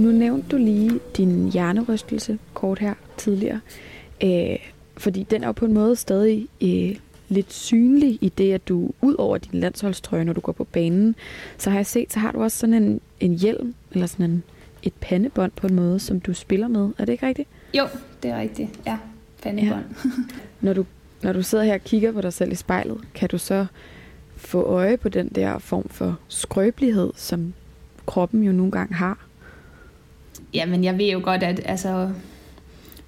Nu 0.00 0.12
nævnte 0.12 0.48
du 0.48 0.56
lige 0.56 1.00
din 1.16 1.50
hjernerystelse 1.52 2.38
kort 2.54 2.78
her 2.78 2.94
tidligere. 3.16 3.60
Øh, 4.24 4.56
fordi 4.96 5.22
den 5.22 5.42
er 5.42 5.46
jo 5.46 5.52
på 5.52 5.64
en 5.64 5.74
måde 5.74 5.96
stadig 5.96 6.48
øh, 6.62 6.96
lidt 7.28 7.52
synlig 7.52 8.18
i 8.20 8.28
det, 8.28 8.52
at 8.52 8.68
du 8.68 8.90
ud 9.00 9.14
over 9.18 9.38
din 9.38 9.60
landsholdstrøje, 9.60 10.24
når 10.24 10.32
du 10.32 10.40
går 10.40 10.52
på 10.52 10.64
banen, 10.64 11.14
så 11.58 11.70
har 11.70 11.78
jeg 11.78 11.86
set, 11.86 12.12
så 12.12 12.18
har 12.18 12.32
du 12.32 12.42
også 12.42 12.58
sådan 12.58 12.74
en, 12.74 13.00
en 13.20 13.34
hjelm, 13.34 13.74
eller 13.92 14.06
sådan 14.06 14.30
en, 14.30 14.42
et 14.82 14.92
pandebånd 15.00 15.52
på 15.56 15.66
en 15.66 15.74
måde, 15.74 15.98
som 15.98 16.20
du 16.20 16.34
spiller 16.34 16.68
med. 16.68 16.88
Er 16.98 17.04
det 17.04 17.12
ikke 17.12 17.26
rigtigt? 17.26 17.48
Jo, 17.74 17.86
det 18.22 18.30
er 18.30 18.40
rigtigt. 18.40 18.80
Ja, 18.86 18.98
pandebånd. 19.42 19.84
Ja. 20.04 20.10
Når 20.60 20.72
du 20.72 20.84
når 21.22 21.32
du 21.32 21.42
sidder 21.42 21.64
her 21.64 21.74
og 21.74 21.84
kigger 21.84 22.12
på 22.12 22.20
dig 22.20 22.32
selv 22.32 22.52
i 22.52 22.54
spejlet, 22.54 22.98
kan 23.14 23.28
du 23.28 23.38
så 23.38 23.66
få 24.36 24.62
øje 24.62 24.96
på 24.96 25.08
den 25.08 25.28
der 25.28 25.58
form 25.58 25.88
for 25.88 26.18
skrøbelighed, 26.28 27.12
som 27.16 27.54
kroppen 28.06 28.42
jo 28.42 28.52
nogle 28.52 28.72
gange 28.72 28.94
har? 28.94 29.26
Jamen, 30.54 30.84
jeg 30.84 30.98
ved 30.98 31.06
jo 31.06 31.20
godt, 31.24 31.42
at 31.42 31.60
altså, 31.64 32.10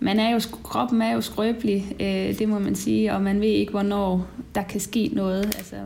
man 0.01 0.21
er 0.21 0.31
jo, 0.31 0.41
kroppen 0.63 1.03
er 1.03 1.13
jo 1.13 1.21
skrøbelig, 1.21 1.97
øh, 2.01 2.39
det 2.39 2.49
må 2.49 2.59
man 2.59 2.75
sige, 2.75 3.13
og 3.13 3.23
man 3.23 3.41
ved 3.41 3.49
ikke, 3.49 3.71
hvornår 3.71 4.27
der 4.55 4.63
kan 4.63 4.81
ske 4.81 5.11
noget. 5.13 5.45
Altså, 5.45 5.77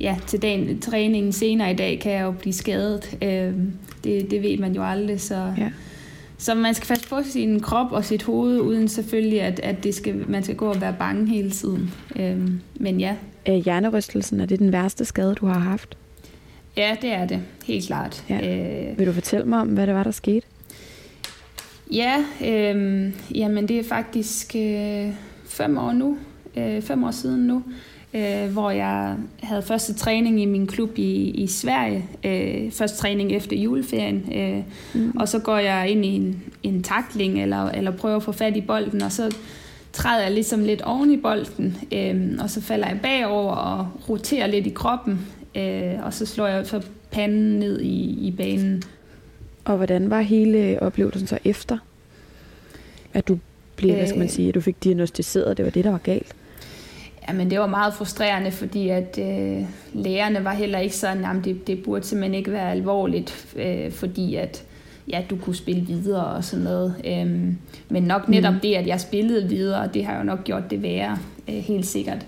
ja, 0.00 0.16
til 0.26 0.42
dagen, 0.42 0.80
træningen 0.80 1.32
senere 1.32 1.70
i 1.70 1.76
dag 1.76 2.00
kan 2.00 2.12
jeg 2.12 2.22
jo 2.22 2.30
blive 2.30 2.52
skadet. 2.52 3.18
Øh, 3.22 3.52
det, 4.04 4.30
det 4.30 4.42
ved 4.42 4.58
man 4.58 4.74
jo 4.74 4.84
aldrig, 4.84 5.20
så... 5.20 5.52
Ja. 5.58 5.70
Så 6.38 6.54
man 6.54 6.74
skal 6.74 6.88
passe 6.88 7.08
på 7.08 7.22
sin 7.24 7.60
krop 7.60 7.92
og 7.92 8.04
sit 8.04 8.22
hoved, 8.22 8.60
uden 8.60 8.88
selvfølgelig, 8.88 9.40
at, 9.42 9.60
at 9.60 9.84
det 9.84 9.94
skal, 9.94 10.24
man 10.28 10.42
skal 10.42 10.56
gå 10.56 10.66
og 10.66 10.80
være 10.80 10.94
bange 10.98 11.28
hele 11.28 11.50
tiden. 11.50 11.94
Øhm, 12.16 12.60
men 12.74 13.00
ja. 13.00 13.16
Er 13.44 13.54
hjernerystelsen, 13.54 14.40
er 14.40 14.46
det 14.46 14.58
den 14.58 14.72
værste 14.72 15.04
skade, 15.04 15.34
du 15.34 15.46
har 15.46 15.58
haft? 15.58 15.96
Ja, 16.76 16.96
det 17.02 17.12
er 17.12 17.26
det. 17.26 17.40
Helt 17.64 17.86
klart. 17.86 18.24
Ja. 18.30 18.58
Øh, 18.90 18.98
Vil 18.98 19.06
du 19.06 19.12
fortælle 19.12 19.46
mig 19.46 19.60
om, 19.60 19.68
hvad 19.68 19.86
det 19.86 19.94
var, 19.94 20.02
der 20.02 20.10
skete? 20.10 20.46
Ja, 21.94 22.24
øh, 22.44 23.12
jamen 23.34 23.68
det 23.68 23.78
er 23.78 23.84
faktisk 23.84 24.56
øh, 24.56 25.08
fem 25.46 25.78
år 25.78 25.92
nu. 25.92 26.18
Øh, 26.56 26.82
fem 26.82 27.04
år 27.04 27.10
siden 27.10 27.46
nu 27.46 27.62
øh, 28.14 28.52
hvor 28.52 28.70
jeg 28.70 29.16
havde 29.42 29.62
første 29.62 29.94
træning 29.94 30.42
i 30.42 30.44
min 30.44 30.66
klub 30.66 30.98
i, 30.98 31.30
i 31.30 31.46
Sverige. 31.46 32.04
Øh, 32.24 32.72
første 32.72 32.98
træning 32.98 33.32
efter 33.32 33.56
juleferien. 33.56 34.32
Øh, 34.34 34.62
mm. 34.94 35.12
Og 35.16 35.28
så 35.28 35.38
går 35.38 35.58
jeg 35.58 35.90
ind 35.90 36.04
i 36.04 36.08
en, 36.08 36.42
en 36.62 36.82
takling, 36.82 37.42
eller, 37.42 37.68
eller 37.68 37.90
prøver 37.90 38.16
at 38.16 38.22
få 38.22 38.32
fat 38.32 38.56
i 38.56 38.60
bolden, 38.60 39.02
og 39.02 39.12
så 39.12 39.36
træder 39.92 40.22
jeg 40.22 40.32
ligesom 40.32 40.64
lidt 40.64 40.82
oven 40.82 41.10
i 41.10 41.16
bolden, 41.16 41.76
øh, 41.92 42.38
og 42.40 42.50
så 42.50 42.60
falder 42.60 42.88
jeg 42.88 42.98
bagover 43.02 43.52
og 43.52 43.88
roterer 44.08 44.46
lidt 44.46 44.66
i 44.66 44.70
kroppen, 44.70 45.26
øh, 45.56 45.92
og 46.02 46.14
så 46.14 46.26
slår 46.26 46.46
jeg 46.46 46.66
så 46.66 46.80
panden 47.10 47.58
ned 47.58 47.80
i, 47.80 48.28
i 48.28 48.30
banen. 48.30 48.82
Og 49.64 49.76
hvordan 49.76 50.10
var 50.10 50.20
hele 50.20 50.82
oplevelsen 50.82 51.26
så 51.26 51.38
efter? 51.44 51.78
At 53.14 53.28
du 53.28 53.38
blev, 53.76 53.90
øh, 53.90 53.96
hvad 53.96 54.06
skal 54.06 54.18
man 54.18 54.26
øh. 54.26 54.30
sige, 54.30 54.48
at 54.48 54.54
du 54.54 54.60
fik 54.60 54.84
diagnostiseret, 54.84 55.50
at 55.50 55.56
det 55.56 55.64
var 55.64 55.70
det, 55.70 55.84
der 55.84 55.90
var 55.90 55.98
galt? 55.98 56.34
Jamen, 57.28 57.50
det 57.50 57.58
var 57.58 57.66
meget 57.66 57.94
frustrerende, 57.94 58.50
fordi 58.50 58.88
at 58.88 59.18
øh, 59.18 59.62
lægerne 59.92 60.44
var 60.44 60.52
heller 60.52 60.78
ikke 60.78 60.96
sådan, 60.96 61.24
at 61.24 61.44
det, 61.44 61.66
det 61.66 61.82
burde 61.82 62.04
simpelthen 62.04 62.34
ikke 62.34 62.52
være 62.52 62.70
alvorligt, 62.70 63.54
øh, 63.56 63.92
fordi 63.92 64.34
at 64.34 64.64
ja, 65.08 65.22
du 65.30 65.36
kunne 65.36 65.56
spille 65.56 65.82
videre 65.86 66.26
og 66.26 66.44
sådan 66.44 66.64
noget. 66.64 66.94
Øhm, 67.04 67.58
men 67.88 68.02
nok 68.02 68.28
netop 68.28 68.54
mm. 68.54 68.60
det, 68.60 68.74
at 68.74 68.86
jeg 68.86 69.00
spillede 69.00 69.48
videre, 69.48 69.88
det 69.94 70.04
har 70.04 70.18
jo 70.18 70.24
nok 70.24 70.44
gjort 70.44 70.70
det 70.70 70.82
værre, 70.82 71.18
øh, 71.48 71.54
helt 71.54 71.86
sikkert. 71.86 72.26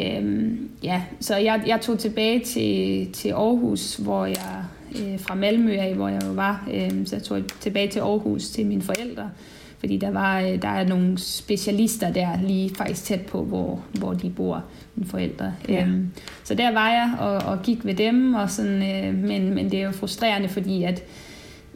Øhm, 0.00 0.70
ja, 0.82 1.02
så 1.20 1.36
jeg, 1.36 1.62
jeg 1.66 1.80
tog 1.80 1.98
tilbage 1.98 2.40
til, 2.40 3.12
til 3.12 3.28
Aarhus, 3.28 3.96
hvor 3.96 4.26
jeg 4.26 4.64
øh, 5.02 5.20
fra 5.20 5.34
Malmø 5.34 5.76
af, 5.76 5.94
hvor 5.94 6.08
jeg 6.08 6.22
jo 6.26 6.32
var, 6.32 6.68
øh, 6.72 7.06
så 7.06 7.16
jeg 7.16 7.22
tog 7.22 7.38
tilbage 7.60 7.88
til 7.88 8.00
Aarhus 8.00 8.48
til 8.48 8.66
mine 8.66 8.82
forældre, 8.82 9.30
fordi 9.78 9.96
der, 9.96 10.10
var, 10.10 10.40
øh, 10.40 10.62
der 10.62 10.68
er 10.68 10.88
nogle 10.88 11.18
specialister 11.18 12.12
der 12.12 12.28
lige 12.42 12.74
faktisk 12.74 13.04
tæt 13.04 13.20
på, 13.20 13.44
hvor, 13.44 13.82
hvor 13.98 14.12
de 14.12 14.30
bor, 14.30 14.64
mine 14.94 15.10
forældre. 15.10 15.52
Ja. 15.68 15.86
Øhm, 15.86 16.10
så 16.44 16.54
der 16.54 16.72
var 16.72 16.90
jeg 16.90 17.12
og, 17.18 17.36
og 17.36 17.62
gik 17.62 17.84
ved 17.84 17.94
dem, 17.94 18.34
og 18.34 18.50
sådan, 18.50 18.82
øh, 18.82 19.14
men, 19.14 19.54
men 19.54 19.70
det 19.70 19.80
er 19.80 19.84
jo 19.84 19.92
frustrerende, 19.92 20.48
fordi 20.48 20.82
at, 20.82 21.02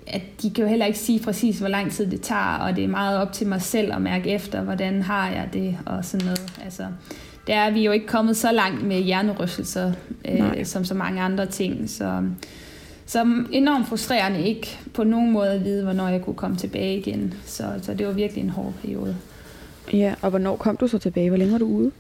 at 0.07 0.23
de 0.43 0.51
kan 0.51 0.65
jo 0.65 0.71
heller 0.71 0.87
ikke 0.87 0.99
sige 0.99 1.21
præcis, 1.21 1.59
hvor 1.59 1.69
lang 1.69 1.93
tid 1.93 2.11
det 2.11 2.21
tager, 2.21 2.57
og 2.57 2.77
det 2.77 2.85
er 2.85 2.89
meget 2.89 3.19
op 3.19 3.33
til 3.33 3.47
mig 3.47 3.63
selv 3.63 3.93
at 3.93 4.03
mærke 4.03 4.31
efter, 4.31 4.63
hvordan 4.63 5.03
har 5.03 5.29
jeg 5.31 5.49
det, 5.53 5.79
og 5.87 6.05
sådan 6.05 6.27
noget. 6.27 6.53
Altså, 6.65 6.87
der 7.47 7.55
er 7.55 7.71
vi 7.71 7.85
jo 7.85 7.93
ikke 7.93 8.07
kommet 8.07 8.37
så 8.37 8.53
langt 8.53 8.87
med 8.87 9.01
hjernerystelser, 9.01 9.93
øh, 10.29 10.65
som 10.65 10.85
så 10.85 10.95
mange 10.95 11.21
andre 11.21 11.47
ting, 11.47 11.91
så 11.91 12.23
så 13.09 13.45
enormt 13.53 13.88
frustrerende 13.88 14.43
ikke 14.43 14.79
på 14.95 15.05
nogen 15.05 15.33
måde 15.33 15.50
at 15.50 15.65
vide, 15.65 15.85
hvornår 15.85 16.09
jeg 16.09 16.23
kunne 16.23 16.37
komme 16.37 16.57
tilbage 16.57 16.99
igen. 16.99 17.35
Så, 17.47 17.65
så 17.83 17.95
det 17.95 18.07
var 18.07 18.12
virkelig 18.12 18.45
en 18.45 18.50
hård 18.50 18.73
periode. 18.83 19.17
Ja, 19.93 20.15
og 20.23 20.31
hvornår 20.31 20.57
kom 20.57 20.77
du 20.77 20.87
så 20.88 20.99
tilbage? 20.99 21.29
Hvor 21.29 21.38
længe 21.38 21.53
var 21.53 21.59
du 21.59 21.67
ude? 21.67 21.91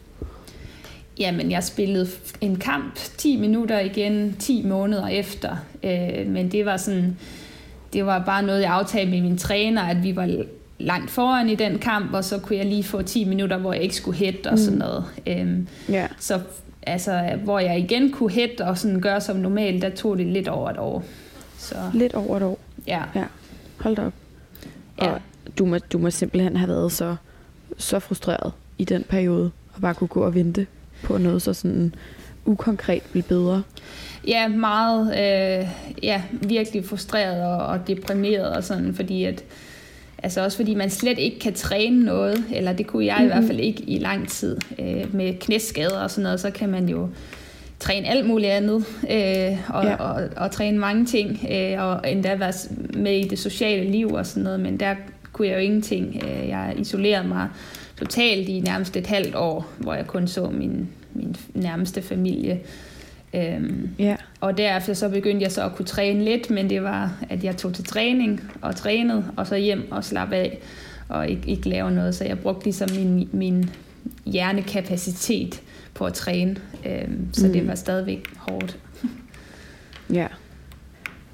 Jamen, 1.18 1.50
jeg 1.50 1.64
spillede 1.64 2.08
en 2.40 2.56
kamp 2.56 2.94
10 2.94 3.36
minutter 3.36 3.78
igen, 3.78 4.36
10 4.38 4.66
måneder 4.66 5.06
efter. 5.06 5.56
Øh, 5.82 6.26
men 6.26 6.52
det 6.52 6.66
var 6.66 6.76
sådan, 6.76 7.16
det 7.92 8.06
var 8.06 8.24
bare 8.24 8.42
noget, 8.42 8.62
jeg 8.62 8.70
aftalte 8.70 9.10
med 9.10 9.20
min 9.20 9.38
træner, 9.38 9.82
at 9.82 10.02
vi 10.02 10.16
var 10.16 10.44
langt 10.78 11.10
foran 11.10 11.48
i 11.48 11.54
den 11.54 11.78
kamp, 11.78 12.14
og 12.14 12.24
så 12.24 12.38
kunne 12.38 12.56
jeg 12.56 12.66
lige 12.66 12.84
få 12.84 13.02
10 13.02 13.24
minutter, 13.24 13.58
hvor 13.58 13.72
jeg 13.72 13.82
ikke 13.82 13.96
skulle 13.96 14.18
hætte 14.18 14.48
og 14.50 14.58
sådan 14.58 14.72
mm. 14.72 14.78
noget. 14.78 15.04
Øh, 15.26 15.58
ja. 15.88 16.06
Så 16.18 16.40
altså, 16.88 17.38
hvor 17.44 17.58
jeg 17.58 17.78
igen 17.78 18.12
kunne 18.12 18.30
hætte 18.30 18.64
og 18.64 18.78
sådan 18.78 19.00
gøre 19.00 19.20
som 19.20 19.36
normalt, 19.36 19.82
der 19.82 19.90
tog 19.90 20.18
det 20.18 20.26
lidt 20.26 20.48
over 20.48 20.70
et 20.70 20.78
år. 20.78 21.04
Så. 21.58 21.76
Lidt 21.94 22.14
over 22.14 22.36
et 22.36 22.42
år? 22.42 22.58
Ja. 22.86 23.02
ja. 23.14 23.24
Hold 23.80 23.96
da 23.96 24.06
op. 24.06 24.12
Ja. 25.02 25.10
Og 25.10 25.20
du 25.58 25.66
må, 25.66 25.78
du 25.78 25.98
må 25.98 26.10
simpelthen 26.10 26.56
have 26.56 26.68
været 26.68 26.92
så, 26.92 27.16
så 27.78 27.98
frustreret 27.98 28.52
i 28.78 28.84
den 28.84 29.04
periode, 29.08 29.50
og 29.74 29.80
bare 29.80 29.94
kunne 29.94 30.08
gå 30.08 30.20
og 30.20 30.34
vente 30.34 30.66
på 31.02 31.18
noget 31.18 31.42
så 31.42 31.52
sådan 31.52 31.94
ukonkret 32.44 33.02
blive 33.02 33.22
bedre. 33.22 33.62
Ja, 34.26 34.48
meget, 34.48 35.06
øh, 35.06 35.68
ja, 36.02 36.22
virkelig 36.32 36.84
frustreret 36.84 37.42
og, 37.44 37.66
og 37.66 37.86
deprimeret 37.86 38.56
og 38.56 38.64
sådan, 38.64 38.94
fordi 38.94 39.24
at 39.24 39.44
Altså 40.22 40.44
også 40.44 40.56
fordi 40.56 40.74
man 40.74 40.90
slet 40.90 41.18
ikke 41.18 41.38
kan 41.38 41.54
træne 41.54 42.04
noget, 42.04 42.44
eller 42.52 42.72
det 42.72 42.86
kunne 42.86 43.06
jeg 43.06 43.16
mm-hmm. 43.18 43.30
i 43.30 43.34
hvert 43.34 43.46
fald 43.46 43.60
ikke 43.60 43.82
i 43.82 43.98
lang 43.98 44.28
tid. 44.28 44.56
Øh, 44.78 45.14
med 45.14 45.34
knæskader 45.40 45.98
og 45.98 46.10
sådan 46.10 46.22
noget, 46.22 46.40
så 46.40 46.50
kan 46.50 46.68
man 46.68 46.88
jo 46.88 47.08
træne 47.78 48.08
alt 48.08 48.26
muligt 48.26 48.50
andet, 48.50 48.84
øh, 49.10 49.58
og, 49.68 49.84
ja. 49.84 49.94
og, 49.94 50.14
og, 50.14 50.28
og 50.36 50.50
træne 50.50 50.78
mange 50.78 51.06
ting, 51.06 51.46
øh, 51.50 51.82
og 51.82 52.10
endda 52.10 52.34
være 52.34 52.52
med 52.94 53.18
i 53.18 53.28
det 53.28 53.38
sociale 53.38 53.90
liv 53.90 54.08
og 54.08 54.26
sådan 54.26 54.42
noget, 54.42 54.60
men 54.60 54.80
der 54.80 54.94
kunne 55.32 55.48
jeg 55.48 55.54
jo 55.54 55.60
ingenting. 55.60 56.22
Øh, 56.24 56.48
jeg 56.48 56.74
isolerede 56.78 57.28
mig 57.28 57.48
totalt 57.98 58.48
i 58.48 58.60
nærmest 58.60 58.96
et 58.96 59.06
halvt 59.06 59.34
år, 59.34 59.66
hvor 59.78 59.94
jeg 59.94 60.06
kun 60.06 60.28
så 60.28 60.46
min, 60.46 60.88
min 61.14 61.36
nærmeste 61.54 62.02
familie. 62.02 62.60
Øhm, 63.34 63.90
ja. 63.98 64.16
Og 64.40 64.58
derefter 64.58 64.94
så 64.94 65.08
begyndte 65.08 65.42
jeg 65.42 65.52
så 65.52 65.64
at 65.64 65.74
kunne 65.74 65.86
træne 65.86 66.24
lidt, 66.24 66.50
men 66.50 66.70
det 66.70 66.82
var, 66.82 67.12
at 67.30 67.44
jeg 67.44 67.56
tog 67.56 67.74
til 67.74 67.84
træning 67.84 68.40
og 68.62 68.76
trænede, 68.76 69.24
og 69.36 69.46
så 69.46 69.56
hjem 69.56 69.92
og 69.92 70.04
slappe 70.04 70.36
af 70.36 70.58
og 71.08 71.28
ikke, 71.28 71.48
ikke 71.48 71.68
lave 71.68 71.90
noget. 71.90 72.14
Så 72.14 72.24
jeg 72.24 72.38
brugte 72.38 72.64
ligesom 72.64 72.88
min, 72.96 73.28
min 73.32 73.70
hjernekapacitet 74.26 75.62
på 75.94 76.04
at 76.04 76.14
træne. 76.14 76.56
Øhm, 76.86 77.28
så 77.32 77.46
mm. 77.46 77.52
det 77.52 77.68
var 77.68 77.74
stadigvæk 77.74 78.26
hårdt. 78.36 78.78
ja. 80.12 80.26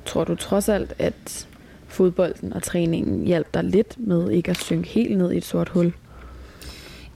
Tror 0.06 0.24
du 0.24 0.34
trods 0.34 0.68
alt, 0.68 0.94
at 0.98 1.46
fodbolden 1.86 2.52
og 2.52 2.62
træningen 2.62 3.26
hjalp 3.26 3.54
dig 3.54 3.64
lidt 3.64 3.94
med 3.98 4.30
ikke 4.30 4.50
at 4.50 4.58
synke 4.58 4.88
helt 4.88 5.18
ned 5.18 5.32
i 5.32 5.36
et 5.36 5.44
sort 5.44 5.68
hul? 5.68 5.92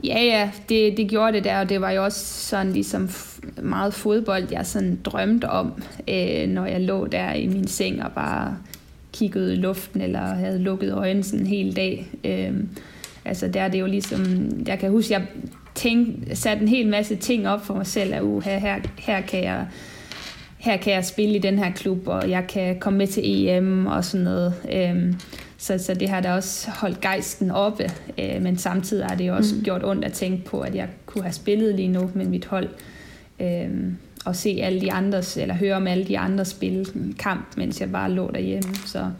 Ja, 0.04 0.22
ja, 0.24 0.50
det, 0.68 0.96
det 0.96 1.08
gjorde 1.08 1.32
det 1.32 1.44
der, 1.44 1.60
og 1.60 1.68
det 1.68 1.80
var 1.80 1.90
jo 1.90 2.04
også 2.04 2.48
sådan 2.48 2.72
ligesom 2.72 3.10
meget 3.62 3.94
fodbold, 3.94 4.44
jeg 4.50 4.66
sådan 4.66 4.98
drømte 5.04 5.50
om, 5.50 5.82
øh, 6.08 6.48
når 6.48 6.66
jeg 6.66 6.80
lå 6.80 7.06
der 7.06 7.32
i 7.32 7.46
min 7.46 7.66
seng 7.66 8.04
og 8.04 8.12
bare 8.12 8.56
kiggede 9.12 9.52
i 9.52 9.56
luften, 9.56 10.00
eller 10.00 10.20
havde 10.20 10.58
lukket 10.58 10.92
øjnene 10.92 11.24
sådan 11.24 11.40
en 11.40 11.46
hel 11.46 11.76
dag. 11.76 12.08
Øh, 12.24 12.54
altså 13.24 13.48
der 13.48 13.60
er 13.60 13.68
det 13.68 13.80
jo 13.80 13.86
ligesom, 13.86 14.50
jeg 14.66 14.78
kan 14.78 14.90
huske, 14.90 15.12
jeg 15.12 15.26
tænkte, 15.74 16.36
satte 16.36 16.62
en 16.62 16.68
hel 16.68 16.88
masse 16.88 17.16
ting 17.16 17.48
op 17.48 17.64
for 17.64 17.74
mig 17.74 17.86
selv, 17.86 18.14
at 18.14 18.22
uh, 18.22 18.44
her, 18.44 18.58
her, 18.58 18.76
her 18.98 19.20
kan 19.20 19.44
jeg 19.44 19.66
her 20.58 20.76
kan 20.76 20.92
jeg 20.92 21.04
spille 21.04 21.36
i 21.36 21.38
den 21.38 21.58
her 21.58 21.72
klub, 21.72 22.08
og 22.08 22.30
jeg 22.30 22.46
kan 22.46 22.78
komme 22.80 22.98
med 22.98 23.06
til 23.06 23.22
EM 23.24 23.86
og 23.86 24.04
sådan 24.04 24.24
noget. 24.24 24.54
Øh, 24.72 25.14
så, 25.60 25.78
så 25.78 25.94
det 25.94 26.08
har 26.08 26.20
da 26.20 26.34
også 26.34 26.70
holdt 26.70 27.00
gejsten 27.00 27.50
oppe, 27.50 27.90
øh, 28.18 28.42
men 28.42 28.58
samtidig 28.58 29.06
har 29.06 29.14
det 29.14 29.28
jo 29.28 29.36
også 29.36 29.54
mm. 29.54 29.62
gjort 29.62 29.84
ondt 29.84 30.04
at 30.04 30.12
tænke 30.12 30.44
på, 30.44 30.60
at 30.60 30.74
jeg 30.74 30.88
kunne 31.06 31.22
have 31.24 31.32
spillet 31.32 31.74
lige 31.74 31.88
nu 31.88 32.10
med 32.14 32.26
mit 32.26 32.46
hold, 32.46 32.68
øh, 33.40 33.92
og 34.24 34.36
se 34.36 34.60
alle 34.62 34.80
de 34.80 34.92
andres, 34.92 35.36
eller 35.36 35.54
høre 35.54 35.76
om 35.76 35.86
alle 35.86 36.04
de 36.04 36.18
andre 36.18 36.44
spille 36.44 36.86
kamp, 37.18 37.56
mens 37.56 37.80
jeg 37.80 37.92
bare 37.92 38.10
lå 38.10 38.30
derhjemme. 38.30 38.74
Så, 38.74 39.10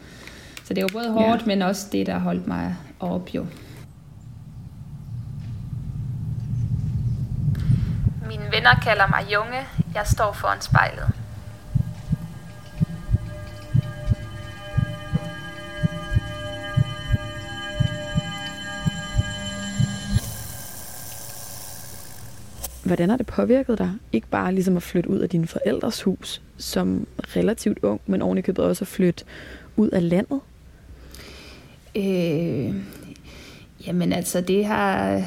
så 0.63 0.73
det 0.73 0.81
jo 0.81 0.89
både 0.93 1.11
hårdt, 1.11 1.41
ja. 1.41 1.45
men 1.47 1.61
også 1.61 1.87
det, 1.91 2.07
der 2.07 2.19
holdt 2.19 2.47
mig 2.47 2.75
op 2.99 3.29
jo. 3.35 3.45
Mine 8.27 8.43
venner 8.51 8.79
kalder 8.83 9.07
mig 9.07 9.33
Junge. 9.33 9.65
Jeg 9.95 10.03
står 10.05 10.31
foran 10.31 10.61
spejlet. 10.61 11.18
Hvordan 22.89 23.09
har 23.09 23.17
det 23.17 23.25
påvirket 23.25 23.77
dig? 23.77 23.91
Ikke 24.13 24.27
bare 24.27 24.53
ligesom 24.53 24.77
at 24.77 24.83
flytte 24.83 25.09
ud 25.09 25.19
af 25.19 25.29
din 25.29 25.47
forældres 25.47 26.01
hus 26.01 26.41
som 26.57 27.07
relativt 27.35 27.79
ung, 27.83 28.01
men 28.05 28.21
ovenikøbet 28.21 28.65
også 28.65 28.83
at 28.83 28.87
flytte 28.87 29.23
ud 29.77 29.89
af 29.89 30.09
landet? 30.09 30.39
Øh, 31.95 32.75
jamen 33.87 34.13
altså, 34.13 34.41
det 34.41 34.65
har... 34.65 35.21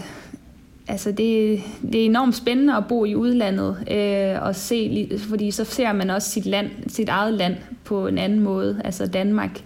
Altså 0.89 1.11
det, 1.13 1.61
det 1.93 2.01
er 2.01 2.05
enormt 2.05 2.37
spændende 2.37 2.77
at 2.77 2.85
bo 2.89 3.05
i 3.05 3.15
udlandet 3.15 3.77
øh, 3.91 4.43
og 4.43 4.57
se, 4.57 5.11
fordi 5.19 5.51
så 5.51 5.65
ser 5.65 5.93
man 5.93 6.11
også 6.11 6.31
sit 6.31 6.47
land, 6.47 6.71
sit 6.89 7.09
eget 7.09 7.35
land 7.35 7.57
på 7.85 8.07
en 8.07 8.19
anden 8.19 8.41
måde, 8.41 8.81
altså 8.85 9.07
Danmark. 9.07 9.61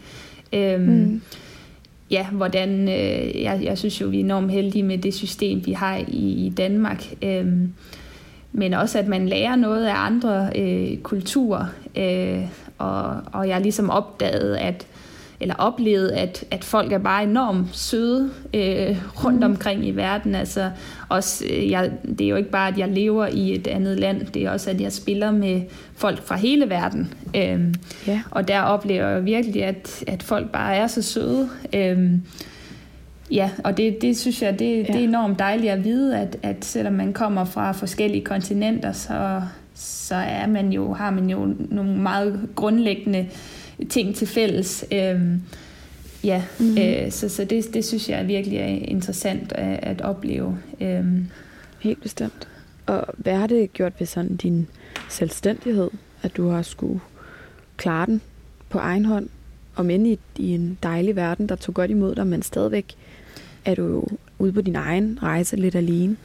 Øh, 0.53 0.81
mm 0.81 1.20
ja, 2.11 2.27
hvordan, 2.27 2.88
øh, 2.88 3.42
jeg, 3.42 3.61
jeg 3.62 3.79
synes 3.79 4.01
jo, 4.01 4.07
vi 4.07 4.16
er 4.16 4.25
enormt 4.25 4.53
heldige 4.53 4.83
med 4.83 4.99
det 4.99 5.14
system, 5.14 5.66
vi 5.66 5.73
har 5.73 5.97
i, 6.09 6.47
i 6.47 6.53
Danmark. 6.57 7.05
Øhm, 7.23 7.73
men 8.53 8.75
også, 8.75 8.99
at 8.99 9.09
man 9.09 9.29
lærer 9.29 9.57
noget 9.57 9.87
af 9.87 9.95
andre 9.97 10.51
øh, 10.57 10.99
kulturer. 10.99 11.66
Øh, 11.97 12.42
og, 12.79 13.23
og 13.33 13.49
jeg 13.49 13.55
har 13.55 13.62
ligesom 13.62 13.90
opdaget, 13.90 14.57
at 14.57 14.87
eller 15.40 15.55
oplevet, 15.55 16.09
at, 16.09 16.44
at 16.51 16.64
folk 16.64 16.92
er 16.92 16.99
bare 16.99 17.25
enormt 17.25 17.77
søde 17.77 18.31
øh, 18.55 18.96
rundt 19.25 19.38
mm. 19.38 19.44
omkring 19.44 19.87
i 19.87 19.90
verden. 19.90 20.35
Altså, 20.35 20.70
også, 21.09 21.44
øh, 21.51 21.70
jeg, 21.70 21.90
det 22.18 22.20
er 22.20 22.29
jo 22.29 22.37
ikke 22.37 22.51
bare, 22.51 22.68
at 22.68 22.79
jeg 22.79 22.88
lever 22.88 23.27
i 23.27 23.55
et 23.55 23.66
andet 23.66 23.99
land, 24.01 24.27
det 24.27 24.44
er 24.44 24.51
også, 24.51 24.70
at 24.70 24.81
jeg 24.81 24.92
spiller 24.92 25.31
med 25.31 25.62
folk 25.94 26.22
fra 26.22 26.37
hele 26.37 26.70
verden. 26.70 27.14
Øhm, 27.37 27.75
ja. 28.07 28.22
Og 28.31 28.49
der 28.49 28.61
oplever 28.61 29.09
jeg 29.09 29.25
virkelig, 29.25 29.64
at, 29.64 30.05
at 30.07 30.22
folk 30.22 30.51
bare 30.51 30.77
er 30.77 30.87
så 30.87 31.03
søde. 31.03 31.49
Øhm, 31.75 32.22
Ja, 33.31 33.51
og 33.64 33.77
det, 33.77 34.03
det 34.03 34.16
synes 34.16 34.42
jeg, 34.42 34.59
det, 34.59 34.77
ja. 34.77 34.92
det 34.92 34.96
er 34.96 35.09
enormt 35.09 35.38
dejligt 35.38 35.72
at 35.72 35.85
vide, 35.85 36.18
at, 36.18 36.37
at 36.42 36.64
selvom 36.64 36.92
man 36.92 37.12
kommer 37.12 37.44
fra 37.44 37.72
forskellige 37.72 38.25
kontinenter, 38.25 38.92
så, 38.92 39.40
så 39.75 40.14
er 40.14 40.46
man 40.46 40.72
jo, 40.72 40.92
har 40.92 41.11
man 41.11 41.31
jo 41.31 41.55
nogle 41.70 41.96
meget 41.96 42.49
grundlæggende 42.55 43.27
ting 43.91 44.17
til 44.17 44.27
fælles. 44.27 44.85
Øhm, 44.93 45.43
ja, 46.25 46.43
mm-hmm. 46.59 46.79
øh, 46.79 47.11
så, 47.11 47.29
så 47.29 47.45
det, 47.45 47.75
det 47.75 47.85
synes 47.85 48.09
jeg 48.09 48.29
virkelig 48.29 48.59
er 48.59 48.67
interessant 48.67 49.53
at, 49.53 49.79
at 49.83 50.01
opleve. 50.01 50.59
Øhm. 50.81 51.27
Helt 51.79 52.03
bestemt. 52.03 52.49
Og 52.87 53.05
hvad 53.17 53.35
har 53.35 53.47
det 53.47 53.73
gjort 53.73 53.93
ved 53.99 54.07
sådan 54.07 54.37
din 54.37 54.67
selvstændighed, 55.09 55.91
at 56.23 56.37
du 56.37 56.49
har 56.49 56.62
skulle 56.62 57.01
klare 57.77 58.07
den 58.07 58.21
på 58.69 58.79
egen 58.79 59.05
hånd, 59.05 59.29
og 59.75 59.87
men 59.87 60.07
i, 60.07 60.19
i 60.37 60.55
en 60.55 60.79
dejlig 60.83 61.17
verden, 61.17 61.49
der 61.49 61.57
tog 61.57 61.75
godt 61.75 61.91
imod 61.91 62.15
dig, 62.15 62.27
men 62.27 62.43
stadigvæk 62.43 62.95
er 63.65 63.75
du 63.75 63.83
jo 63.83 64.07
ude 64.39 64.53
på 64.53 64.61
din 64.61 64.77
egen 64.77 65.19
rejse 65.23 65.57
lidt 65.57 65.75
alene? 65.75 66.17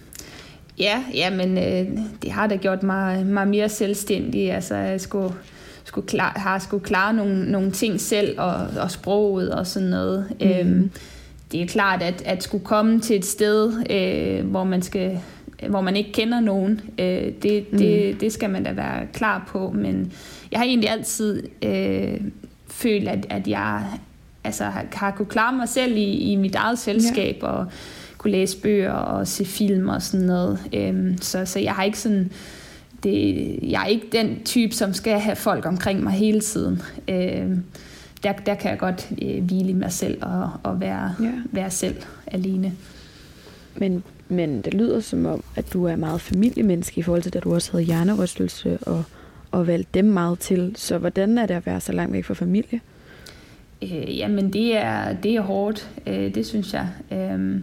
Ja, 0.80 1.04
ja 1.14 1.30
men 1.30 1.58
øh, 1.58 1.98
det 2.22 2.32
har 2.32 2.48
da 2.48 2.56
gjort 2.56 2.84
mig, 2.84 3.26
mig 3.26 3.48
mere 3.48 3.70
selvstændig. 3.70 4.52
Altså, 4.52 4.76
jeg 4.76 5.02
skulle 5.02 5.34
skulle 5.84 6.08
klar, 6.08 6.34
har 6.36 6.60
skulle 6.60 6.86
klare 6.86 7.14
nogle, 7.14 7.52
nogle 7.52 7.72
ting 7.72 8.02
selv, 8.02 8.40
og, 8.40 8.68
og 8.82 8.92
sproget 8.92 9.52
og 9.52 9.68
sådan 9.68 9.90
noget. 9.90 10.28
Mm. 10.40 10.48
Øhm, 10.48 10.92
det 11.52 11.62
er 11.62 11.68
klart, 11.68 12.02
at, 12.02 12.22
at 12.26 12.44
skulle 12.44 12.66
komme 12.66 13.00
til 13.00 13.16
et 13.16 13.26
sted, 13.26 13.74
øh, 13.90 14.50
hvor 14.50 14.64
man 14.64 14.82
skal 14.82 15.20
hvor 15.70 15.82
man 15.82 15.96
ikke 15.96 16.12
kender 16.12 16.40
nogen, 16.40 16.82
øh, 17.00 17.06
det, 17.42 17.72
det, 17.72 18.14
mm. 18.14 18.20
det 18.20 18.34
skal 18.34 18.50
man 18.50 18.64
da 18.64 18.72
være 18.72 19.08
klar 19.14 19.44
på. 19.48 19.72
Men 19.76 20.14
jeg 20.52 20.60
har 20.60 20.66
egentlig 20.66 20.90
altid 20.90 21.44
øh, 21.62 22.22
følt, 22.68 23.08
at, 23.08 23.26
at 23.30 23.48
jeg 23.48 23.84
altså, 24.44 24.64
har, 24.64 24.86
har 24.92 25.12
kunne 25.12 25.26
klare 25.26 25.54
mig 25.54 25.70
selv 25.70 25.98
i, 25.98 26.32
i 26.32 26.36
mit 26.36 26.56
eget 26.56 26.80
selskab, 26.80 27.38
ja. 27.42 27.48
og 27.48 27.66
kunne 28.18 28.32
læse 28.32 28.58
bøger 28.58 28.92
og 28.92 29.28
se 29.28 29.46
film 29.46 29.90
og 29.90 30.02
sådan 30.02 30.26
noget. 30.26 30.60
Øh, 30.74 31.18
så, 31.22 31.46
så 31.46 31.60
jeg 31.60 31.74
har 31.74 31.84
ikke 31.84 32.00
sådan 32.00 32.32
det, 33.04 33.60
jeg 33.62 33.82
er 33.82 33.88
ikke 33.88 34.08
den 34.12 34.44
type, 34.44 34.76
som 34.76 34.94
skal 34.94 35.20
have 35.20 35.36
folk 35.36 35.66
omkring 35.66 36.04
mig 36.04 36.14
hele 36.14 36.42
tiden. 36.42 36.82
Øh, 37.08 37.58
der, 38.24 38.34
der 38.34 38.56
kan 38.56 38.72
jeg 38.72 38.80
godt 38.80 39.12
øh, 39.22 39.44
hvile 39.44 39.70
i 39.70 39.74
mig 39.74 39.92
selv 39.92 40.18
og, 40.22 40.50
og 40.64 40.82
være, 40.82 41.16
ja. 41.22 41.32
være 41.52 41.72
selv 41.72 41.96
alene. 42.28 42.74
Men, 43.76 44.04
men 44.30 44.62
det 44.62 44.74
lyder 44.74 45.00
som 45.00 45.26
om, 45.26 45.44
at 45.56 45.74
du 45.74 45.86
er 45.86 45.96
meget 45.96 46.22
familiemenneske 46.22 47.00
i 47.00 47.02
forhold 47.02 47.22
til, 47.22 47.38
at 47.38 47.44
du 47.44 47.54
også 47.54 47.72
havde 47.72 47.84
hjernerystelse 47.84 48.78
og, 48.82 49.04
og 49.52 49.68
valgte 49.68 49.90
dem 49.94 50.06
meget 50.06 50.40
til. 50.40 50.74
Så 50.76 50.98
hvordan 50.98 51.38
er 51.38 51.46
det 51.46 51.54
at 51.54 51.66
være 51.66 51.82
så 51.82 51.92
langt 51.92 52.14
væk 52.14 52.26
fra 52.26 52.34
familie? 52.34 52.82
Øh, 53.82 54.18
jamen, 54.18 54.54
det 54.54 54.78
er, 54.78 55.14
det 55.14 55.36
er 55.36 55.42
hårdt. 55.42 55.90
Øh, 56.08 56.36
det 56.36 56.46
synes 56.46 56.74
jeg. 56.74 56.88
Øh, 57.12 57.62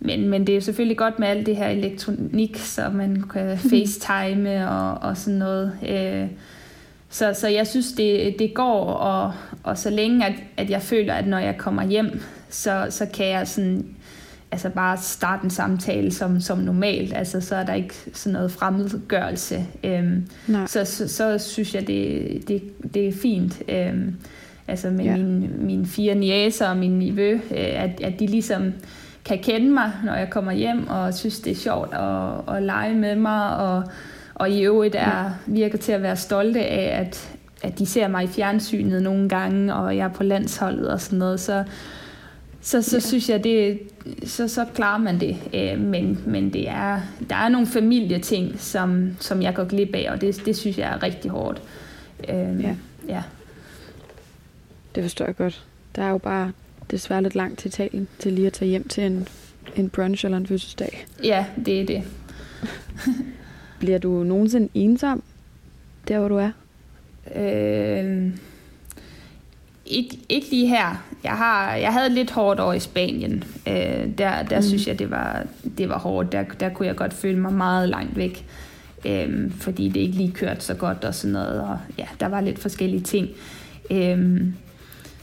men, 0.00 0.28
men 0.28 0.46
det 0.46 0.56
er 0.56 0.60
selvfølgelig 0.60 0.96
godt 0.96 1.18
med 1.18 1.28
alt 1.28 1.46
det 1.46 1.56
her 1.56 1.68
elektronik, 1.68 2.58
så 2.58 2.90
man 2.94 3.24
kan 3.32 3.46
mhm. 3.46 3.70
facetime 3.70 4.70
og, 4.70 5.08
og 5.08 5.16
sådan 5.16 5.38
noget. 5.38 5.72
Øh, 5.88 6.28
så, 7.10 7.34
så 7.34 7.48
jeg 7.48 7.66
synes, 7.66 7.92
det, 7.92 8.38
det 8.38 8.54
går, 8.54 8.84
og, 8.84 9.32
og 9.62 9.78
så 9.78 9.90
længe, 9.90 10.26
at, 10.26 10.32
at 10.56 10.70
jeg 10.70 10.82
føler, 10.82 11.14
at 11.14 11.26
når 11.26 11.38
jeg 11.38 11.56
kommer 11.58 11.86
hjem, 11.86 12.20
så, 12.50 12.86
så 12.90 13.06
kan 13.06 13.26
jeg 13.26 13.48
sådan, 13.48 13.86
altså 14.50 14.68
bare 14.70 14.98
starte 14.98 15.44
en 15.44 15.50
samtale 15.50 16.12
som, 16.12 16.40
som 16.40 16.58
normalt. 16.58 17.16
Altså, 17.16 17.40
så 17.40 17.56
er 17.56 17.64
der 17.64 17.74
ikke 17.74 17.94
sådan 18.12 18.32
noget 18.32 18.52
fremmedgørelse. 18.52 19.66
Øhm, 19.84 20.26
så, 20.66 20.84
så, 20.84 21.08
så 21.08 21.38
synes 21.38 21.74
jeg, 21.74 21.86
det, 21.86 22.48
det, 22.48 22.62
det 22.94 23.08
er 23.08 23.12
fint. 23.12 23.62
Øhm, 23.68 24.16
altså 24.68 24.90
med 24.90 25.04
ja. 25.04 25.16
mine, 25.16 25.48
mine 25.48 25.86
fire 25.86 26.14
niæser 26.14 26.68
og 26.68 26.76
min 26.76 26.98
nevø, 26.98 27.32
øh, 27.34 27.40
at, 27.56 28.00
at 28.00 28.20
de 28.20 28.26
ligesom 28.26 28.72
kan 29.28 29.38
kende 29.38 29.70
mig, 29.70 29.92
når 30.04 30.14
jeg 30.14 30.30
kommer 30.30 30.52
hjem, 30.52 30.88
og 30.88 31.14
synes, 31.14 31.40
det 31.40 31.50
er 31.50 31.56
sjovt 31.56 31.94
at, 31.94 32.56
at 32.56 32.62
lege 32.62 32.94
med 32.94 33.16
mig, 33.16 33.56
og, 33.56 33.84
og 34.34 34.50
i 34.50 34.62
øvrigt 34.62 34.94
er, 34.94 35.30
virker 35.46 35.78
til 35.78 35.92
at 35.92 36.02
være 36.02 36.16
stolte 36.16 36.60
af, 36.60 37.00
at, 37.00 37.36
at 37.62 37.78
de 37.78 37.86
ser 37.86 38.08
mig 38.08 38.24
i 38.24 38.26
fjernsynet 38.26 39.02
nogle 39.02 39.28
gange, 39.28 39.74
og 39.74 39.96
jeg 39.96 40.04
er 40.04 40.12
på 40.12 40.22
landsholdet 40.22 40.90
og 40.90 41.00
sådan 41.00 41.18
noget, 41.18 41.40
så, 41.40 41.64
så, 42.60 42.82
så 42.82 42.96
ja. 42.96 43.00
synes 43.00 43.28
jeg, 43.28 43.44
det, 43.44 43.78
så, 44.24 44.48
så 44.48 44.66
klarer 44.74 44.98
man 44.98 45.20
det. 45.20 45.36
Øh, 45.54 45.80
men 45.80 46.22
men 46.26 46.52
det 46.52 46.68
er, 46.68 47.00
der 47.30 47.36
er 47.36 47.48
nogle 47.48 47.66
familieting, 47.66 48.60
som, 48.60 49.10
som 49.20 49.42
jeg 49.42 49.54
går 49.54 49.64
glip 49.64 49.94
af, 49.94 50.08
og 50.10 50.20
det, 50.20 50.42
det 50.46 50.56
synes 50.56 50.78
jeg 50.78 50.92
er 50.92 51.02
rigtig 51.02 51.30
hårdt. 51.30 51.62
Øh, 52.28 52.62
ja. 52.62 52.74
ja. 53.08 53.22
Det 54.94 55.02
forstår 55.02 55.24
jeg 55.24 55.36
godt. 55.36 55.64
Der 55.96 56.02
er 56.02 56.10
jo 56.10 56.18
bare 56.18 56.52
desværre 56.90 57.22
lidt 57.22 57.34
langt 57.34 57.58
til 57.58 57.68
Italien, 57.68 58.08
til 58.18 58.32
lige 58.32 58.46
at 58.46 58.52
tage 58.52 58.68
hjem 58.68 58.88
til 58.88 59.04
en, 59.04 59.28
en 59.76 59.88
brunch 59.88 60.24
eller 60.24 60.38
en 60.38 60.46
fødselsdag. 60.46 61.06
Ja, 61.24 61.46
det 61.66 61.80
er 61.80 61.86
det. 61.86 62.02
Bliver 63.80 63.98
du 63.98 64.22
nogensinde 64.22 64.68
ensom, 64.74 65.22
der 66.08 66.18
hvor 66.18 66.28
du 66.28 66.36
er? 66.36 66.50
Øh, 67.36 68.32
ikke, 69.86 70.18
ikke 70.28 70.50
lige 70.50 70.66
her. 70.66 71.04
Jeg, 71.24 71.32
har, 71.32 71.74
jeg 71.74 71.92
havde 71.92 72.10
lidt 72.10 72.30
hårdt 72.30 72.60
over 72.60 72.72
i 72.72 72.80
Spanien. 72.80 73.44
Øh, 73.68 74.18
der 74.18 74.42
der 74.42 74.56
mm. 74.56 74.62
synes 74.62 74.86
jeg, 74.86 74.98
det 74.98 75.10
var, 75.10 75.46
det 75.78 75.88
var 75.88 75.98
hårdt. 75.98 76.32
Der, 76.32 76.44
der 76.60 76.68
kunne 76.68 76.88
jeg 76.88 76.96
godt 76.96 77.12
føle 77.12 77.38
mig 77.38 77.52
meget 77.52 77.88
langt 77.88 78.16
væk. 78.16 78.46
Øh, 79.04 79.50
fordi 79.50 79.88
det 79.88 80.00
ikke 80.00 80.16
lige 80.16 80.32
kørte 80.32 80.60
så 80.60 80.74
godt 80.74 81.04
og 81.04 81.14
sådan 81.14 81.32
noget. 81.32 81.60
Og 81.60 81.78
ja, 81.98 82.06
der 82.20 82.26
var 82.26 82.40
lidt 82.40 82.58
forskellige 82.58 83.02
ting. 83.02 83.28
Øh, 83.90 84.42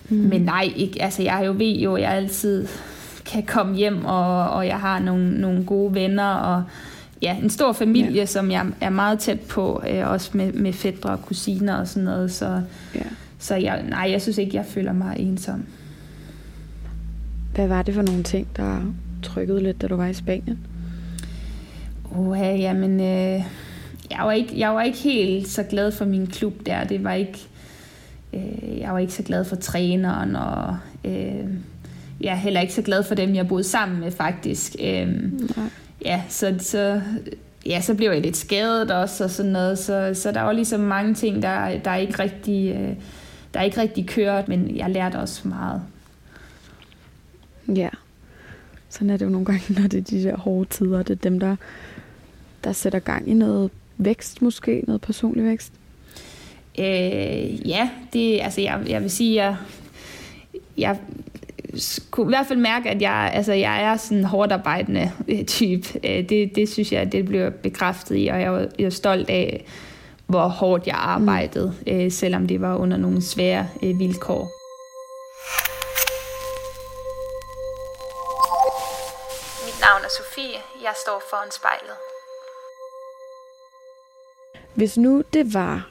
mm. 0.10 0.16
Men 0.16 0.42
nej, 0.42 0.74
ikke, 0.76 1.02
altså 1.02 1.24
jeg 1.24 1.44
jo 1.46 1.56
ved 1.58 1.76
jo, 1.76 1.96
at 1.96 2.02
jeg 2.02 2.12
altid 2.12 2.68
kan 3.26 3.44
komme 3.44 3.76
hjem, 3.76 4.06
og, 4.06 4.50
og 4.50 4.68
jeg 4.68 4.80
har 4.80 5.00
nogle, 5.00 5.42
nogle 5.42 5.66
gode 5.66 5.94
venner, 5.94 6.34
og 6.34 6.64
ja, 7.22 7.38
en 7.44 7.50
stor 7.50 7.74
familie, 7.74 8.12
ja. 8.12 8.26
som 8.26 8.52
jeg 8.52 8.66
er 8.82 8.90
meget 8.90 9.20
tæt 9.20 9.40
på, 9.40 9.84
øh, 9.90 10.10
også 10.10 10.30
med, 10.34 10.54
med 10.54 10.74
fædre 10.74 11.10
og 11.10 11.22
kusiner 11.22 11.76
og 11.76 11.88
sådan 11.88 12.04
noget. 12.04 12.32
Så, 12.32 12.62
ja. 12.96 13.02
så 13.40 13.56
jeg, 13.56 13.84
nej, 13.90 14.08
jeg 14.12 14.22
synes 14.22 14.38
ikke, 14.38 14.56
jeg 14.56 14.66
føler 14.66 14.94
mig 14.94 15.16
ensom. 15.20 15.66
Hvad 17.56 17.68
var 17.68 17.82
det 17.82 17.94
for 17.94 18.02
nogle 18.02 18.24
ting, 18.24 18.48
der 18.58 18.94
trykkede 19.24 19.64
lidt, 19.64 19.82
da 19.82 19.88
du 19.88 19.96
var 19.96 20.08
i 20.08 20.14
Spanien? 20.14 20.60
Uh, 22.12 22.38
jamen, 22.40 23.00
øh, 23.00 23.44
jeg, 24.12 24.20
var 24.24 24.32
ikke, 24.32 24.60
jeg 24.60 24.74
var 24.74 24.82
ikke 24.82 24.98
helt 24.98 25.48
så 25.48 25.64
glad 25.64 25.92
for 25.92 26.06
min 26.06 26.28
klub 26.28 26.66
der. 26.66 26.84
Det 26.84 27.04
var 27.04 27.14
ikke, 27.14 27.48
øh, 28.36 28.80
jeg 28.80 28.94
var 28.94 29.00
ikke 29.00 29.14
så 29.14 29.24
glad 29.24 29.46
for 29.46 29.56
træneren, 29.56 30.36
og 30.36 30.78
øh, 31.06 31.48
jeg 32.22 32.32
er 32.32 32.36
heller 32.36 32.62
ikke 32.62 32.74
så 32.74 32.82
glad 32.82 33.04
for 33.04 33.16
dem, 33.16 33.36
jeg 33.36 33.48
boede 33.48 33.64
sammen 33.64 34.00
med 34.00 34.12
faktisk. 34.12 34.76
Øh, 34.80 35.08
Nej 35.58 35.70
ja, 36.06 36.24
så, 36.30 36.56
så, 36.60 37.02
ja, 37.66 37.82
så 37.82 37.96
blev 37.96 38.12
jeg 38.12 38.22
lidt 38.22 38.38
skadet 38.38 38.92
også 38.92 39.24
og 39.24 39.30
sådan 39.30 39.52
noget, 39.52 39.80
så, 39.80 40.12
så 40.14 40.32
der 40.32 40.42
var 40.42 40.52
ligesom 40.52 40.80
mange 40.80 41.14
ting, 41.14 41.42
der, 41.42 41.80
der 41.80 41.96
ikke 41.96 42.20
rigtig, 42.20 42.76
øh, 42.76 42.96
der 43.54 43.62
ikke 43.62 43.82
rigtig 43.82 44.08
kørt, 44.08 44.48
men 44.48 44.78
jeg 44.78 44.90
lærte 44.90 45.16
også 45.16 45.48
meget. 45.48 45.82
Ja, 47.76 47.90
sådan 48.90 49.10
er 49.10 49.18
det 49.18 49.26
jo 49.26 49.30
nogle 49.30 49.46
gange, 49.46 49.74
når 49.82 49.88
det 49.88 49.98
er 49.98 50.04
de 50.04 50.24
der 50.24 50.38
hårde 50.38 50.70
tider, 50.70 51.04
det 51.04 51.14
er 51.14 51.30
dem, 51.30 51.40
der, 51.40 51.56
der 52.64 52.72
sætter 52.72 53.00
gang 53.00 53.30
i 53.30 53.34
noget 53.34 53.72
vækst 53.98 54.42
måske, 54.42 54.84
noget 54.88 55.02
personlig 55.02 55.46
vækst. 55.46 55.74
Øh, 56.80 57.70
ja, 57.70 57.90
det, 58.14 58.42
altså 58.42 58.62
jeg, 58.62 58.82
jeg 58.88 59.02
vil 59.02 59.12
sige, 59.12 59.36
jeg, 59.36 59.56
jeg 60.78 61.00
kunne 62.12 62.28
i 62.28 62.36
hvert 62.36 62.48
fald 62.48 62.60
mærke, 62.60 62.90
at 62.90 63.02
jeg, 63.02 63.32
altså, 63.34 63.54
jeg 63.54 63.84
er 63.84 63.98
sådan 63.98 64.18
en 64.18 64.24
hårdt 64.24 64.52
arbejdende 64.52 65.12
øh, 65.28 65.46
type. 65.46 66.00
Øh, 66.04 66.30
det, 66.30 66.56
det 66.56 66.70
synes 66.70 66.92
jeg, 66.92 67.12
det 67.12 67.26
bliver 67.26 67.50
bekræftet 67.50 68.16
i, 68.16 68.28
og 68.28 68.42
jeg 68.42 68.54
er, 68.54 68.68
jeg 68.80 68.86
er 68.86 68.90
stolt 68.90 69.30
af, 69.30 69.66
hvor 70.28 70.48
hårdt 70.48 70.88
jeg 70.88 70.96
arbejdede, 70.96 71.74
mm. 71.88 72.10
selvom 72.10 72.48
det 72.48 72.62
var 72.62 72.76
under 72.76 72.98
nogle 72.98 73.22
svære 73.22 73.68
vilkår. 73.82 74.52
Mit 79.66 79.80
navn 79.82 80.02
er 80.04 80.10
Sofie. 80.18 80.60
Jeg 80.84 80.94
står 81.04 81.22
foran 81.30 81.52
spejlet. 81.52 81.98
Hvis 84.74 84.98
nu 84.98 85.24
det 85.34 85.54
var 85.54 85.90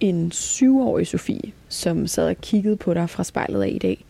en 0.00 0.32
syvårig 0.32 1.06
Sofie, 1.06 1.52
som 1.68 2.06
sad 2.06 2.28
og 2.28 2.36
kiggede 2.40 2.76
på 2.76 2.94
dig 2.94 3.10
fra 3.10 3.24
spejlet 3.24 3.62
af 3.62 3.68
i 3.68 3.78
dag, 3.78 4.04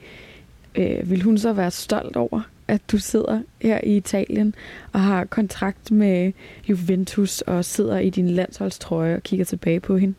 øh, 0.74 1.10
vil 1.10 1.22
hun 1.22 1.38
så 1.38 1.52
være 1.52 1.70
stolt 1.70 2.16
over, 2.16 2.40
at 2.68 2.80
du 2.92 2.98
sidder 2.98 3.42
her 3.62 3.80
i 3.84 3.96
Italien 3.96 4.54
og 4.92 5.00
har 5.00 5.24
kontrakt 5.24 5.90
med 5.90 6.32
Juventus 6.68 7.40
og 7.40 7.64
sidder 7.64 7.98
i 7.98 8.10
din 8.10 8.30
landsholdstrøje 8.30 9.16
og 9.16 9.22
kigger 9.22 9.44
tilbage 9.44 9.80
på 9.80 9.96
hende? 9.96 10.14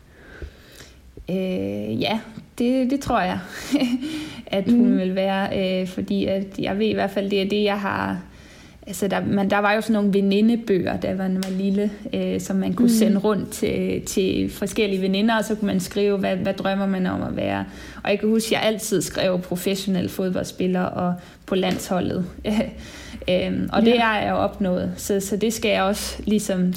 Øh, 1.30 2.00
ja, 2.00 2.20
det, 2.58 2.90
det 2.90 3.00
tror 3.00 3.20
jeg, 3.20 3.38
at 4.46 4.70
hun 4.70 4.88
mm. 4.88 4.98
vil 4.98 5.14
være, 5.14 5.80
øh, 5.82 5.88
fordi 5.88 6.26
at 6.26 6.58
jeg 6.58 6.78
ved 6.78 6.86
i 6.86 6.92
hvert 6.92 7.10
fald, 7.10 7.30
det 7.30 7.42
er 7.42 7.48
det, 7.48 7.64
jeg 7.64 7.80
har 7.80 8.20
Altså 8.86 9.08
der, 9.08 9.24
man, 9.26 9.50
der 9.50 9.58
var 9.58 9.72
jo 9.72 9.80
sådan 9.80 9.92
nogle 9.92 10.14
venindebøger, 10.14 10.96
da 10.96 11.14
man 11.14 11.34
var 11.34 11.50
lille, 11.50 11.90
øh, 12.14 12.40
som 12.40 12.56
man 12.56 12.74
kunne 12.74 12.86
mm. 12.86 12.94
sende 12.94 13.18
rundt 13.18 13.50
til, 13.50 14.02
til 14.06 14.50
forskellige 14.50 15.02
veninder, 15.02 15.36
og 15.36 15.44
så 15.44 15.54
kunne 15.54 15.66
man 15.66 15.80
skrive, 15.80 16.18
hvad, 16.18 16.36
hvad 16.36 16.54
drømmer 16.54 16.86
man 16.86 17.06
om 17.06 17.22
at 17.22 17.36
være. 17.36 17.64
Og 18.04 18.10
jeg 18.10 18.18
kan 18.18 18.28
huske, 18.28 18.46
at 18.46 18.52
jeg 18.52 18.62
altid 18.62 19.02
skrev 19.02 19.40
professionel 19.40 20.08
fodboldspiller 20.08 20.82
og 20.82 21.14
på 21.46 21.54
landsholdet. 21.54 22.26
øhm, 23.30 23.68
og 23.72 23.82
det 23.82 24.00
har 24.00 24.18
jeg 24.18 24.30
jo 24.30 24.36
opnået, 24.36 24.92
så, 24.96 25.20
så 25.20 25.36
det 25.36 25.52
skal 25.52 25.70
jeg 25.70 25.82
også 25.82 26.22
ligesom 26.26 26.74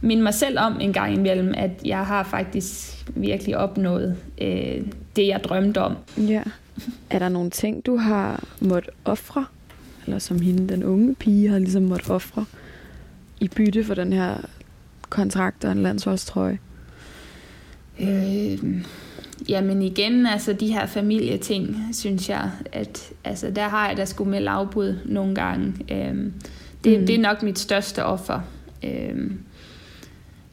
minde 0.00 0.22
mig 0.22 0.34
selv 0.34 0.58
om 0.58 0.80
en 0.80 0.92
gang 0.92 1.14
imellem, 1.14 1.54
at 1.56 1.70
jeg 1.84 2.06
har 2.06 2.22
faktisk 2.22 3.04
virkelig 3.06 3.56
opnået 3.56 4.16
øh, 4.40 4.82
det, 5.16 5.26
jeg 5.26 5.44
drømte 5.44 5.78
om. 5.78 5.96
Ja. 6.16 6.42
Er 7.10 7.18
der 7.18 7.28
nogle 7.28 7.50
ting, 7.50 7.86
du 7.86 7.96
har 7.96 8.44
måttet 8.60 8.90
ofre 9.04 9.44
eller 10.10 10.18
som 10.18 10.40
hende, 10.40 10.68
den 10.68 10.84
unge 10.84 11.14
pige, 11.14 11.48
har 11.48 11.58
ligesom 11.58 11.82
måttet 11.82 12.10
ofre 12.10 12.44
i 13.40 13.48
bytte 13.48 13.84
for 13.84 13.94
den 13.94 14.12
her 14.12 14.36
kontrakt 15.08 15.64
og 15.64 15.72
en 15.72 15.82
landsholdstrøje? 15.82 16.58
Øh, 18.00 18.58
jamen 19.48 19.82
igen, 19.82 20.26
altså 20.26 20.52
de 20.52 20.72
her 20.72 20.86
familieting, 20.86 21.76
synes 21.92 22.28
jeg, 22.28 22.50
at 22.72 23.12
altså, 23.24 23.50
der 23.50 23.68
har 23.68 23.88
jeg 23.88 23.96
da 23.96 24.04
sgu 24.04 24.24
med 24.24 24.40
lavbud 24.40 24.98
nogle 25.04 25.34
gange. 25.34 25.74
Øh, 25.90 26.14
det, 26.84 27.00
mm. 27.00 27.06
det 27.06 27.10
er 27.10 27.20
nok 27.20 27.42
mit 27.42 27.58
største 27.58 28.04
offer. 28.04 28.40
Øh, 28.84 29.30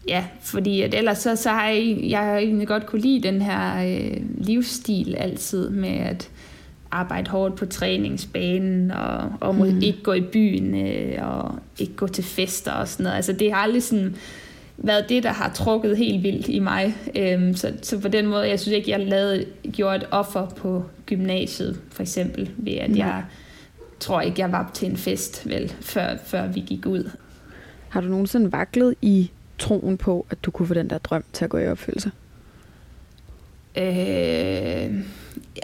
ja, 0.07 0.25
fordi 0.41 0.81
at 0.81 0.93
ellers 0.93 1.17
så, 1.17 1.35
så 1.35 1.49
har 1.49 1.67
jeg, 1.67 1.99
jeg 2.03 2.19
har 2.19 2.37
egentlig 2.37 2.67
godt 2.67 2.85
kunne 2.85 3.01
lide 3.01 3.27
den 3.27 3.41
her 3.41 3.87
øh, 3.87 4.21
livsstil 4.37 5.15
altid 5.15 5.69
med, 5.69 5.89
at 5.89 6.29
arbejde 6.91 7.29
hårdt 7.29 7.55
på 7.55 7.65
træningsbanen, 7.65 8.91
og, 8.91 9.33
og 9.39 9.55
må 9.55 9.65
mm. 9.65 9.81
ikke 9.81 10.03
gå 10.03 10.13
i 10.13 10.21
byen, 10.21 10.87
øh, 10.87 11.27
og 11.27 11.55
ikke 11.79 11.93
gå 11.93 12.07
til 12.07 12.23
fester 12.23 12.71
og 12.71 12.87
sådan 12.87 13.03
noget. 13.03 13.15
Altså 13.15 13.33
det 13.33 13.53
har 13.53 13.59
aldrig 13.59 13.83
sådan 13.83 14.15
været 14.77 15.09
det, 15.09 15.23
der 15.23 15.31
har 15.31 15.51
trukket 15.53 15.97
helt 15.97 16.23
vildt 16.23 16.47
i 16.47 16.59
mig. 16.59 16.95
Øhm, 17.15 17.55
så, 17.55 17.73
så 17.81 17.99
på 17.99 18.07
den 18.07 18.27
måde, 18.27 18.49
jeg 18.49 18.59
synes 18.59 18.75
ikke, 18.75 18.91
jeg 18.91 18.99
lavede, 18.99 19.45
gjorde 19.71 19.95
et 19.95 20.07
offer 20.11 20.45
på 20.45 20.83
gymnasiet, 21.05 21.79
for 21.91 22.01
eksempel, 22.01 22.51
ved 22.57 22.73
at 22.73 22.89
mm. 22.89 22.97
jeg 22.97 23.23
tror 23.99 24.21
ikke, 24.21 24.41
jeg 24.41 24.51
var 24.51 24.71
til 24.73 24.89
en 24.89 24.97
fest, 24.97 25.49
vel, 25.49 25.73
før, 25.81 26.17
før 26.25 26.47
vi 26.47 26.59
gik 26.59 26.85
ud. 26.85 27.09
Har 27.89 28.01
du 28.01 28.07
nogensinde 28.07 28.51
vaklet 28.51 28.95
i 29.01 29.31
troen 29.57 29.97
på, 29.97 30.25
at 30.29 30.37
du 30.43 30.51
kunne 30.51 30.67
få 30.67 30.73
den 30.73 30.89
der 30.89 30.97
drøm 30.97 31.23
til 31.33 31.43
at 31.43 31.49
gå 31.49 31.57
i 31.57 31.67
opfyldelse? 31.67 32.11
Øh, 33.77 34.93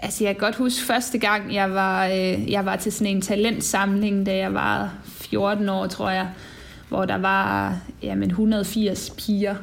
altså 0.03 0.23
jeg 0.23 0.35
kan 0.35 0.39
godt 0.39 0.55
huske 0.55 0.85
første 0.85 1.17
gang, 1.17 1.53
jeg 1.53 1.71
var, 1.71 2.07
øh, 2.07 2.51
jeg 2.51 2.65
var 2.65 2.75
til 2.75 2.91
sådan 2.91 3.15
en 3.15 3.21
talentsamling, 3.21 4.25
da 4.25 4.37
jeg 4.37 4.53
var 4.53 4.93
14 5.05 5.69
år, 5.69 5.87
tror 5.87 6.09
jeg, 6.09 6.27
hvor 6.89 7.05
der 7.05 7.17
var 7.17 7.77
jamen, 8.03 8.29
180 8.29 9.13
piger. 9.17 9.55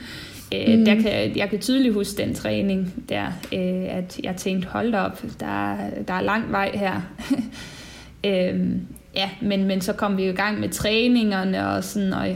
øh, 0.54 0.78
mm. 0.78 0.84
der 0.84 0.94
kan, 0.94 1.36
jeg 1.36 1.50
kan 1.50 1.58
tydeligt 1.58 1.94
huske 1.94 2.22
den 2.22 2.34
træning 2.34 3.04
der, 3.08 3.26
øh, 3.52 3.96
at 3.96 4.20
jeg 4.22 4.36
tænkte, 4.36 4.68
hold 4.68 4.94
op, 4.94 5.22
der, 5.40 5.76
der 6.08 6.14
er 6.14 6.20
lang 6.20 6.52
vej 6.52 6.70
her. 6.74 7.00
øh, 8.26 8.60
ja, 9.14 9.30
men, 9.42 9.64
men 9.64 9.80
så 9.80 9.92
kom 9.92 10.16
vi 10.16 10.28
i 10.28 10.32
gang 10.32 10.60
med 10.60 10.68
træningerne 10.68 11.68
og 11.68 11.84
sådan, 11.84 12.12
og 12.12 12.28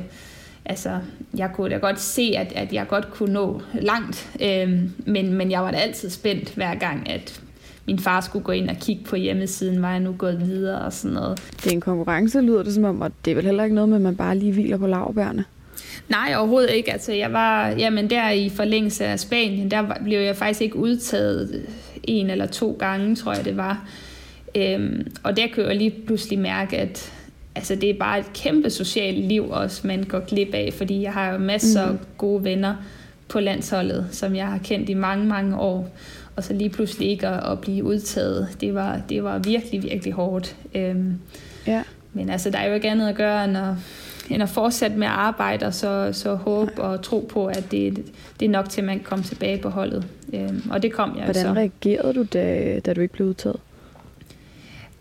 altså, 0.67 0.99
jeg 1.37 1.51
kunne 1.55 1.71
da 1.71 1.77
godt 1.77 2.01
se, 2.01 2.35
at, 2.37 2.53
at 2.57 2.73
jeg 2.73 2.89
godt 2.89 3.11
kunne 3.11 3.33
nå 3.33 3.63
langt, 3.75 4.31
øhm, 4.43 4.93
men, 5.07 5.33
men 5.33 5.51
jeg 5.51 5.63
var 5.63 5.71
da 5.71 5.77
altid 5.77 6.11
spændt 6.11 6.55
hver 6.55 6.75
gang, 6.75 7.11
at 7.11 7.41
min 7.87 7.99
far 7.99 8.21
skulle 8.21 8.45
gå 8.45 8.53
ind 8.53 8.71
og 8.71 8.77
kigge 8.77 9.05
på 9.05 9.17
hjemmesiden, 9.17 9.83
var 9.83 9.91
jeg 9.91 10.01
nu 10.01 10.15
gået 10.19 10.41
videre 10.41 10.81
og 10.81 10.93
sådan 10.93 11.15
noget. 11.15 11.39
Det 11.57 11.67
er 11.67 11.75
en 11.75 11.81
konkurrence, 11.81 12.41
lyder 12.41 12.63
det 12.63 12.75
som 12.75 12.85
om, 12.85 13.01
og 13.01 13.13
det 13.25 13.31
er 13.31 13.35
vel 13.35 13.45
heller 13.45 13.65
ikke 13.65 13.75
noget 13.75 13.89
med, 13.89 13.97
at 13.97 14.03
man 14.03 14.17
bare 14.17 14.39
lige 14.39 14.53
hviler 14.53 14.77
på 14.77 14.87
lavbærne? 14.87 15.45
Nej, 16.09 16.35
overhovedet 16.37 16.71
ikke. 16.71 16.93
Altså, 16.93 17.13
jeg 17.13 17.33
var, 17.33 17.69
jamen 17.69 18.11
der 18.11 18.31
i 18.31 18.49
forlængelse 18.49 19.05
af 19.05 19.21
Spanien, 19.21 19.71
der 19.71 19.83
blev 20.05 20.19
jeg 20.19 20.37
faktisk 20.37 20.61
ikke 20.61 20.77
udtaget 20.77 21.67
en 22.05 22.31
eller 22.31 22.47
to 22.47 22.77
gange, 22.79 23.17
tror 23.17 23.35
jeg 23.35 23.45
det 23.45 23.57
var. 23.57 23.89
Øhm, 24.55 25.07
og 25.23 25.37
der 25.37 25.47
kunne 25.55 25.67
jeg 25.67 25.77
lige 25.77 25.95
pludselig 26.07 26.39
mærke, 26.39 26.77
at 26.77 27.13
altså 27.57 27.75
det 27.75 27.91
er 27.91 27.95
bare 27.99 28.19
et 28.19 28.33
kæmpe 28.35 28.71
socialt 28.71 29.25
liv 29.25 29.51
også, 29.51 29.87
man 29.87 30.05
går 30.05 30.21
glip 30.21 30.55
af, 30.55 30.73
fordi 30.77 31.03
jeg 31.03 31.13
har 31.13 31.33
jo 31.33 31.39
masser 31.39 31.83
af 31.83 31.93
mm. 31.93 31.99
gode 32.19 32.45
venner 32.45 32.75
på 33.29 33.41
landsholdet, 33.41 34.07
som 34.11 34.35
jeg 34.37 34.47
har 34.47 34.59
kendt 34.59 34.89
i 34.89 34.95
mange, 34.95 35.27
mange 35.27 35.59
år. 35.59 35.89
og 36.37 36.45
så 36.45 36.53
lige 36.53 36.71
pludselig 36.71 37.09
ikke 37.09 37.29
at, 37.29 37.53
at 37.53 37.61
blive 37.61 37.85
udtaget, 37.85 38.49
det 38.61 38.75
var, 38.75 39.01
det 39.09 39.25
var 39.25 39.39
virkelig, 39.39 39.83
virkelig 39.83 40.13
hårdt. 40.15 40.57
Øhm, 40.75 41.19
ja. 41.67 41.83
Men 42.13 42.31
altså, 42.31 42.51
der 42.51 42.59
er 42.59 42.69
jo 42.69 42.75
ikke 42.75 42.91
andet 42.91 43.09
at 43.09 43.15
gøre, 43.15 43.45
end 43.45 43.57
at, 43.57 43.75
end 44.31 44.43
at 44.43 44.49
fortsætte 44.49 44.97
med 44.97 45.07
at 45.07 45.13
arbejde, 45.13 45.67
og 45.67 45.75
så, 45.75 46.11
så 46.13 46.35
håbe 46.35 46.73
Nej. 46.77 46.87
og 46.87 47.03
tro 47.03 47.29
på, 47.29 47.47
at 47.47 47.65
det, 47.71 48.05
det 48.41 48.47
er 48.47 48.51
nok 48.51 48.69
til, 48.69 48.81
at 48.81 48.85
man 48.87 48.97
kan 48.97 49.05
komme 49.05 49.25
tilbage 49.25 49.59
på 49.59 49.69
holdet. 49.69 50.07
Øhm, 50.33 50.63
og 50.71 50.83
det 50.83 50.93
kom 50.93 51.17
jeg 51.17 51.25
Hvordan 51.25 51.43
så. 51.43 51.53
reagerede 51.53 52.15
du, 52.15 52.27
da, 52.33 52.79
da 52.87 52.95
du 52.95 53.01
ikke 53.01 53.15
blev 53.15 53.29
udtaget? 53.29 53.57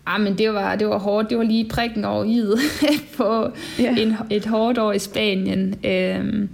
Ah, 0.06 0.20
men 0.20 0.38
det 0.38 0.54
var, 0.54 0.76
det 0.76 0.88
var 0.88 0.98
hårdt. 0.98 1.30
Det 1.30 1.38
var 1.38 1.44
lige 1.44 1.68
prikken 1.68 2.04
over 2.04 2.24
i 2.24 2.42
på 3.16 3.50
yeah. 3.80 3.98
en, 3.98 4.16
et 4.30 4.46
hårdt 4.46 4.78
år 4.78 4.92
i 4.92 4.98
Spanien. 4.98 5.74
Øhm, 5.84 6.48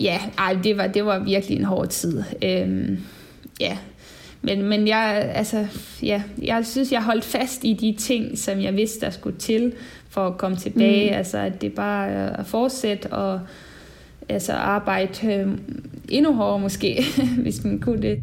ja, 0.00 0.18
ej, 0.38 0.56
det 0.64 0.76
var, 0.76 0.86
det 0.86 1.04
var 1.04 1.18
virkelig 1.18 1.58
en 1.58 1.64
hård 1.64 1.88
tid. 1.88 2.22
Øhm, 2.42 2.98
ja, 3.60 3.76
men, 4.42 4.62
men 4.62 4.88
jeg, 4.88 5.32
altså, 5.34 5.66
ja, 6.02 6.22
jeg 6.42 6.66
synes, 6.66 6.92
jeg 6.92 7.02
holdt 7.02 7.24
fast 7.24 7.64
i 7.64 7.72
de 7.72 7.94
ting, 7.98 8.38
som 8.38 8.60
jeg 8.60 8.76
vidste, 8.76 9.06
der 9.06 9.10
skulle 9.10 9.38
til 9.38 9.72
for 10.08 10.26
at 10.26 10.38
komme 10.38 10.56
tilbage. 10.56 11.10
Mm. 11.10 11.16
Altså, 11.16 11.38
at 11.38 11.62
det 11.62 11.72
bare 11.72 12.38
at 12.38 12.46
fortsætte 12.46 13.06
og 13.06 13.40
altså, 14.28 14.52
arbejde 14.52 15.32
øh, 15.32 15.48
endnu 16.08 16.32
hårdere 16.32 16.60
måske, 16.60 17.04
hvis 17.42 17.64
man 17.64 17.80
kunne 17.80 18.02
det. 18.02 18.20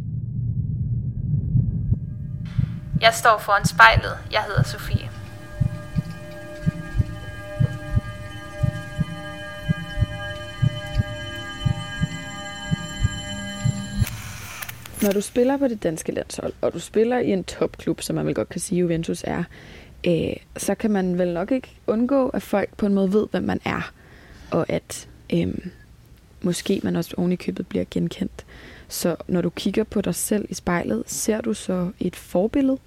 Jeg 3.01 3.13
står 3.13 3.37
foran 3.37 3.65
spejlet. 3.65 4.17
Jeg 4.31 4.43
hedder 4.43 4.63
Sofie. 4.63 5.09
Når 15.01 15.11
du 15.11 15.21
spiller 15.21 15.57
på 15.57 15.67
det 15.67 15.83
danske 15.83 16.11
landshold, 16.11 16.53
og 16.61 16.73
du 16.73 16.79
spiller 16.79 17.19
i 17.19 17.29
en 17.29 17.43
topklub, 17.43 18.01
som 18.01 18.15
man 18.15 18.25
vel 18.25 18.35
godt 18.35 18.49
kan 18.49 18.61
sige, 18.61 18.79
Juventus 18.79 19.23
er, 19.23 19.43
øh, 20.07 20.35
så 20.57 20.75
kan 20.75 20.91
man 20.91 21.17
vel 21.17 21.33
nok 21.33 21.51
ikke 21.51 21.75
undgå, 21.87 22.29
at 22.29 22.41
folk 22.41 22.77
på 22.77 22.85
en 22.85 22.93
måde 22.93 23.13
ved, 23.13 23.27
hvem 23.31 23.43
man 23.43 23.59
er, 23.65 23.91
og 24.51 24.65
at 24.69 25.07
øh, 25.33 25.47
måske 26.41 26.81
man 26.83 26.95
også 26.95 27.13
oven 27.17 27.31
i 27.31 27.35
købet 27.35 27.67
bliver 27.67 27.85
genkendt. 27.91 28.45
Så 28.87 29.15
når 29.27 29.41
du 29.41 29.49
kigger 29.49 29.83
på 29.83 30.01
dig 30.01 30.15
selv 30.15 30.45
i 30.49 30.53
spejlet, 30.53 31.03
ser 31.07 31.41
du 31.41 31.53
så 31.53 31.91
et 31.99 32.15
forbillede? 32.15 32.77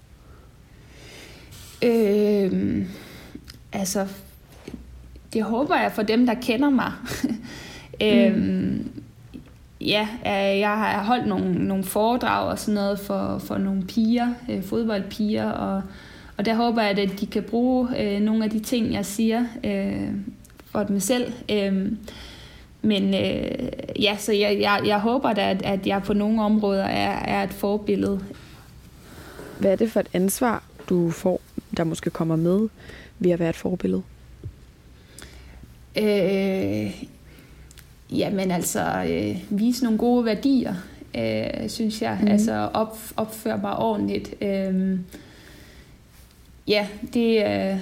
Øh, 1.82 2.86
altså, 3.72 4.06
det 5.32 5.42
håber 5.42 5.76
jeg 5.76 5.92
for 5.92 6.02
dem, 6.02 6.26
der 6.26 6.34
kender 6.34 6.70
mig. 6.70 6.92
øh, 8.04 8.36
mm. 8.36 9.02
Ja, 9.80 10.08
jeg 10.58 10.68
har 10.68 11.02
holdt 11.02 11.26
nogle, 11.26 11.52
nogle 11.68 11.84
foredrag 11.84 12.48
og 12.48 12.58
sådan 12.58 12.74
noget 12.74 12.98
for, 12.98 13.38
for 13.38 13.58
nogle 13.58 13.82
piger, 13.82 14.28
øh, 14.50 14.62
fodboldpiger, 14.62 15.50
og, 15.50 15.82
og 16.36 16.44
der 16.44 16.54
håber 16.54 16.82
jeg, 16.82 16.98
at 16.98 17.20
de 17.20 17.26
kan 17.26 17.42
bruge 17.42 17.88
øh, 18.00 18.20
nogle 18.20 18.44
af 18.44 18.50
de 18.50 18.60
ting, 18.60 18.92
jeg 18.92 19.06
siger 19.06 19.44
øh, 19.64 20.08
for 20.64 20.82
dem 20.82 21.00
selv. 21.00 21.32
Øh, 21.50 21.92
men 22.82 23.14
øh, 23.14 23.68
ja, 24.02 24.16
så 24.18 24.32
jeg, 24.32 24.58
jeg, 24.60 24.80
jeg 24.86 24.98
håber 25.00 25.32
da, 25.32 25.50
at, 25.50 25.62
at 25.62 25.86
jeg 25.86 26.02
på 26.02 26.12
nogle 26.12 26.42
områder 26.42 26.84
er, 26.84 27.38
er 27.38 27.42
et 27.42 27.52
forbillede. 27.52 28.20
Hvad 29.58 29.72
er 29.72 29.76
det 29.76 29.92
for 29.92 30.00
et 30.00 30.08
ansvar, 30.12 30.62
du 30.88 31.10
får, 31.10 31.40
der 31.76 31.84
måske 31.84 32.10
kommer 32.10 32.36
med 32.36 32.68
ved 33.18 33.30
at 33.30 33.38
være 33.38 33.50
et 33.50 33.56
forbillede? 33.56 34.02
Øh, 35.98 37.04
jamen 38.10 38.50
altså, 38.50 39.04
øh, 39.10 39.58
vise 39.58 39.84
nogle 39.84 39.98
gode 39.98 40.24
værdier, 40.24 40.74
øh, 41.16 41.68
synes 41.68 42.02
jeg. 42.02 42.18
Mm. 42.20 42.28
Altså 42.28 42.68
op, 42.74 42.98
opføre 43.16 43.58
mig 43.58 43.76
ordentligt. 43.76 44.34
Øh, 44.42 44.98
ja, 46.68 46.86
det... 47.14 47.46
Øh, 47.46 47.78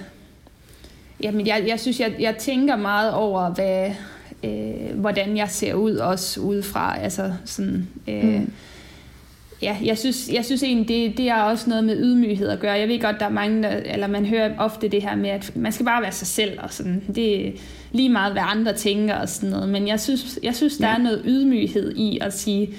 jamen 1.22 1.46
jeg, 1.46 1.64
jeg 1.66 1.80
synes, 1.80 2.00
jeg, 2.00 2.14
jeg 2.20 2.36
tænker 2.36 2.76
meget 2.76 3.14
over, 3.14 3.50
hvad, 3.50 3.90
øh, 4.44 5.00
hvordan 5.00 5.36
jeg 5.36 5.50
ser 5.50 5.74
ud 5.74 5.96
også 5.96 6.40
udefra. 6.40 6.98
Altså 6.98 7.32
sådan... 7.44 7.88
Øh, 8.08 8.24
mm 8.24 8.52
ja, 9.62 9.76
jeg 9.84 9.98
synes, 9.98 10.28
jeg 10.32 10.44
synes 10.44 10.62
egentlig, 10.62 10.88
det, 10.88 11.18
det 11.18 11.28
er 11.28 11.42
også 11.42 11.70
noget 11.70 11.84
med 11.84 11.96
ydmyghed 11.96 12.48
at 12.48 12.60
gøre. 12.60 12.72
Jeg 12.72 12.88
ved 12.88 13.00
godt, 13.00 13.20
der 13.20 13.26
er 13.26 13.30
mange, 13.30 13.62
der, 13.62 13.68
eller 13.68 14.06
man 14.06 14.26
hører 14.26 14.58
ofte 14.58 14.88
det 14.88 15.02
her 15.02 15.16
med, 15.16 15.30
at 15.30 15.56
man 15.56 15.72
skal 15.72 15.86
bare 15.86 16.02
være 16.02 16.12
sig 16.12 16.26
selv, 16.26 16.58
og 16.62 16.72
sådan. 16.72 17.02
Det 17.14 17.46
er 17.46 17.52
lige 17.92 18.08
meget, 18.08 18.32
hvad 18.32 18.42
andre 18.46 18.72
tænker 18.72 19.14
og 19.14 19.28
sådan 19.28 19.50
noget. 19.50 19.68
Men 19.68 19.88
jeg 19.88 20.00
synes, 20.00 20.38
jeg 20.42 20.56
synes 20.56 20.76
der 20.76 20.88
ja. 20.88 20.94
er 20.94 20.98
noget 20.98 21.22
ydmyghed 21.24 21.96
i 21.96 22.18
at 22.20 22.38
sige, 22.38 22.74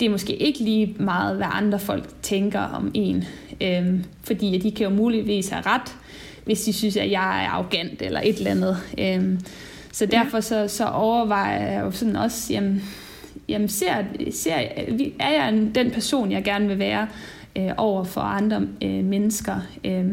det 0.00 0.06
er 0.06 0.10
måske 0.10 0.36
ikke 0.36 0.58
lige 0.58 0.96
meget, 0.98 1.36
hvad 1.36 1.46
andre 1.50 1.78
folk 1.78 2.08
tænker 2.22 2.60
om 2.60 2.90
en. 2.94 3.24
Øhm, 3.60 4.04
fordi 4.22 4.58
de 4.58 4.70
kan 4.70 4.84
jo 4.84 4.90
muligvis 4.94 5.48
have 5.48 5.62
ret, 5.66 5.96
hvis 6.44 6.62
de 6.62 6.72
synes, 6.72 6.96
at 6.96 7.10
jeg 7.10 7.44
er 7.44 7.48
arrogant 7.48 8.02
eller 8.02 8.20
et 8.20 8.36
eller 8.36 8.50
andet. 8.50 8.76
Øhm, 8.98 9.40
så 9.92 10.06
derfor 10.06 10.40
så, 10.40 10.68
så 10.68 10.86
overvejer 10.86 11.72
jeg 11.72 11.84
jo 11.84 11.90
sådan 11.90 12.16
også, 12.16 12.52
jamen, 12.52 12.82
jamen 13.48 13.68
ser, 13.68 13.94
ser, 14.30 14.54
er 15.20 15.30
jeg 15.30 15.68
den 15.74 15.90
person, 15.90 16.32
jeg 16.32 16.44
gerne 16.44 16.68
vil 16.68 16.78
være 16.78 17.08
øh, 17.56 17.70
over 17.76 18.04
for 18.04 18.20
andre 18.20 18.66
øh, 18.82 19.04
mennesker. 19.04 19.56
Øh, 19.84 20.06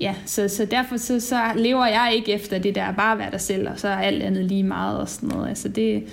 ja, 0.00 0.14
så, 0.26 0.48
så 0.48 0.64
derfor 0.64 0.96
så, 0.96 1.20
så 1.20 1.42
lever 1.56 1.86
jeg 1.86 2.12
ikke 2.14 2.32
efter 2.32 2.58
det 2.58 2.74
der 2.74 2.92
bare 2.92 3.18
være 3.18 3.30
dig 3.30 3.40
selv, 3.40 3.68
og 3.68 3.78
så 3.78 3.88
er 3.88 3.96
alt 3.96 4.22
andet 4.22 4.44
lige 4.44 4.64
meget 4.64 4.98
og 4.98 5.08
sådan 5.08 5.28
noget. 5.28 5.48
Altså 5.48 5.68
det, 5.68 6.04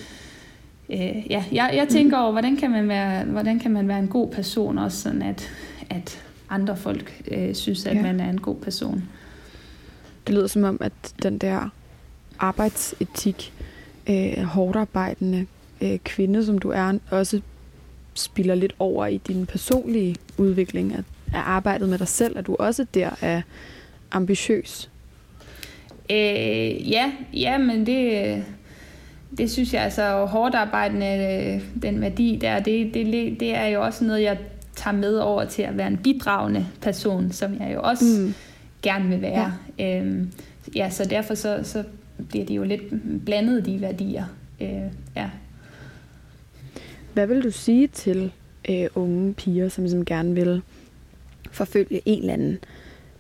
øh, 0.90 1.32
ja, 1.32 1.44
jeg, 1.52 1.72
jeg 1.74 1.88
tænker 1.90 2.18
over, 2.18 2.32
hvordan 2.32 2.58
kan, 2.58 2.72
man 2.72 2.88
være, 2.88 3.24
hvordan 3.24 3.60
kan 3.60 3.72
man 3.72 3.88
være 3.88 4.00
en 4.00 4.08
god 4.08 4.32
person 4.32 4.78
også, 4.78 5.02
sådan 5.02 5.22
at, 5.22 5.50
at 5.90 6.24
andre 6.50 6.78
folk 6.78 7.22
øh, 7.32 7.56
synes, 7.56 7.86
at 7.86 7.96
ja. 7.96 8.02
man 8.02 8.20
er 8.20 8.30
en 8.30 8.42
god 8.42 8.56
person. 8.56 9.04
Det 10.28 10.36
lyder 10.36 10.48
som 10.48 10.64
om, 10.64 10.78
at 10.82 10.94
den 11.24 11.38
der 11.38 11.70
arbejdsetik, 12.40 13.54
øh, 14.10 14.44
hårdt 14.44 14.76
arbejdende, 14.78 15.46
øh, 15.82 15.98
kvinde, 15.98 16.46
som 16.46 16.58
du 16.58 16.70
er, 16.70 16.98
også 17.10 17.42
spiller 18.14 18.56
lidt 18.56 18.76
over 18.80 19.06
i 19.06 19.18
din 19.18 19.46
personlige 19.46 20.16
udvikling 20.38 20.94
af, 20.94 21.04
af 21.34 21.42
arbejdet 21.46 21.90
med 21.90 21.98
dig 21.98 22.08
selv, 22.08 22.38
at 22.38 22.48
du 22.48 22.56
også 22.60 22.86
der 22.94 23.10
er 23.22 23.42
ambitiøs? 24.12 24.90
Øh, 26.12 26.92
ja, 26.92 27.12
ja, 27.34 27.58
men 27.58 27.86
det, 27.86 28.44
det 29.38 29.52
synes 29.52 29.74
jeg 29.74 29.82
altså 29.84 30.26
hårdt 30.26 30.56
arbejdende, 30.56 31.62
den 31.82 32.02
værdi 32.02 32.40
der, 32.42 32.60
det, 32.60 32.94
det, 32.94 33.40
det 33.40 33.56
er 33.56 33.66
jo 33.66 33.84
også 33.84 34.06
noget, 34.06 34.22
jeg 34.22 34.38
tager 34.76 34.98
med 34.98 35.18
over 35.18 35.46
til 35.46 35.62
at 35.62 35.78
være 35.78 35.88
en 35.88 35.98
bidragende 35.98 36.68
person, 36.82 37.32
som 37.32 37.60
jeg 37.60 37.72
jo 37.74 37.82
også 37.82 38.22
mm. 38.22 38.34
gerne 38.82 39.10
vil 39.10 39.22
være. 39.22 39.54
Ja, 39.80 40.00
øhm, 40.00 40.32
ja 40.76 40.90
så 40.90 41.06
derfor 41.06 41.34
så, 41.34 41.60
så 41.64 41.84
bliver 42.30 42.46
de 42.46 42.54
jo 42.54 42.64
lidt 42.64 42.82
blandet, 43.26 43.66
de 43.66 43.82
værdier. 43.82 44.26
Øh, 44.62 44.92
ja. 45.16 45.30
Hvad 47.18 47.28
vil 47.28 47.44
du 47.44 47.52
sige 47.52 47.88
til 47.88 48.32
øh, 48.70 48.88
unge 48.96 49.34
piger, 49.34 49.70
som 49.70 49.84
ligesom 49.84 50.06
gerne 50.06 50.36
vil 50.36 50.62
forfølge 51.52 52.02
en 52.06 52.20
eller 52.20 52.34
anden 52.34 52.60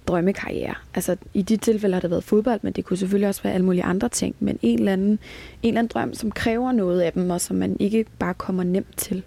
drømmekarriere? 0.08 0.74
Altså 0.96 1.16
i 1.34 1.42
de 1.42 1.58
tilfælde 1.58 1.94
har 1.94 2.02
det 2.02 2.10
været 2.10 2.24
fodbold, 2.24 2.60
men 2.64 2.74
det 2.74 2.86
kunne 2.86 2.98
selvfølgelig 2.98 3.28
også 3.28 3.44
være 3.44 3.54
alle 3.54 3.66
mulige 3.66 3.84
andre 3.84 4.10
ting. 4.10 4.36
Men 4.40 4.60
en 4.62 4.80
eller 4.80 4.94
anden, 4.94 5.10
en 5.10 5.20
eller 5.64 5.80
anden 5.80 5.92
drøm, 5.94 6.14
som 6.14 6.32
kræver 6.32 6.72
noget 6.72 7.02
af 7.02 7.14
dem, 7.14 7.30
og 7.30 7.42
som 7.42 7.56
man 7.56 7.78
ikke 7.80 8.06
bare 8.20 8.34
kommer 8.34 8.64
nemt 8.64 8.98
til. 8.98 9.24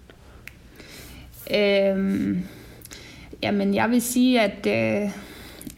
Øhm, 1.55 2.45
jamen 3.43 3.73
jeg 3.73 3.89
vil 3.89 4.01
sige, 4.01 4.41
at 4.41 4.67
øh, 4.67 5.11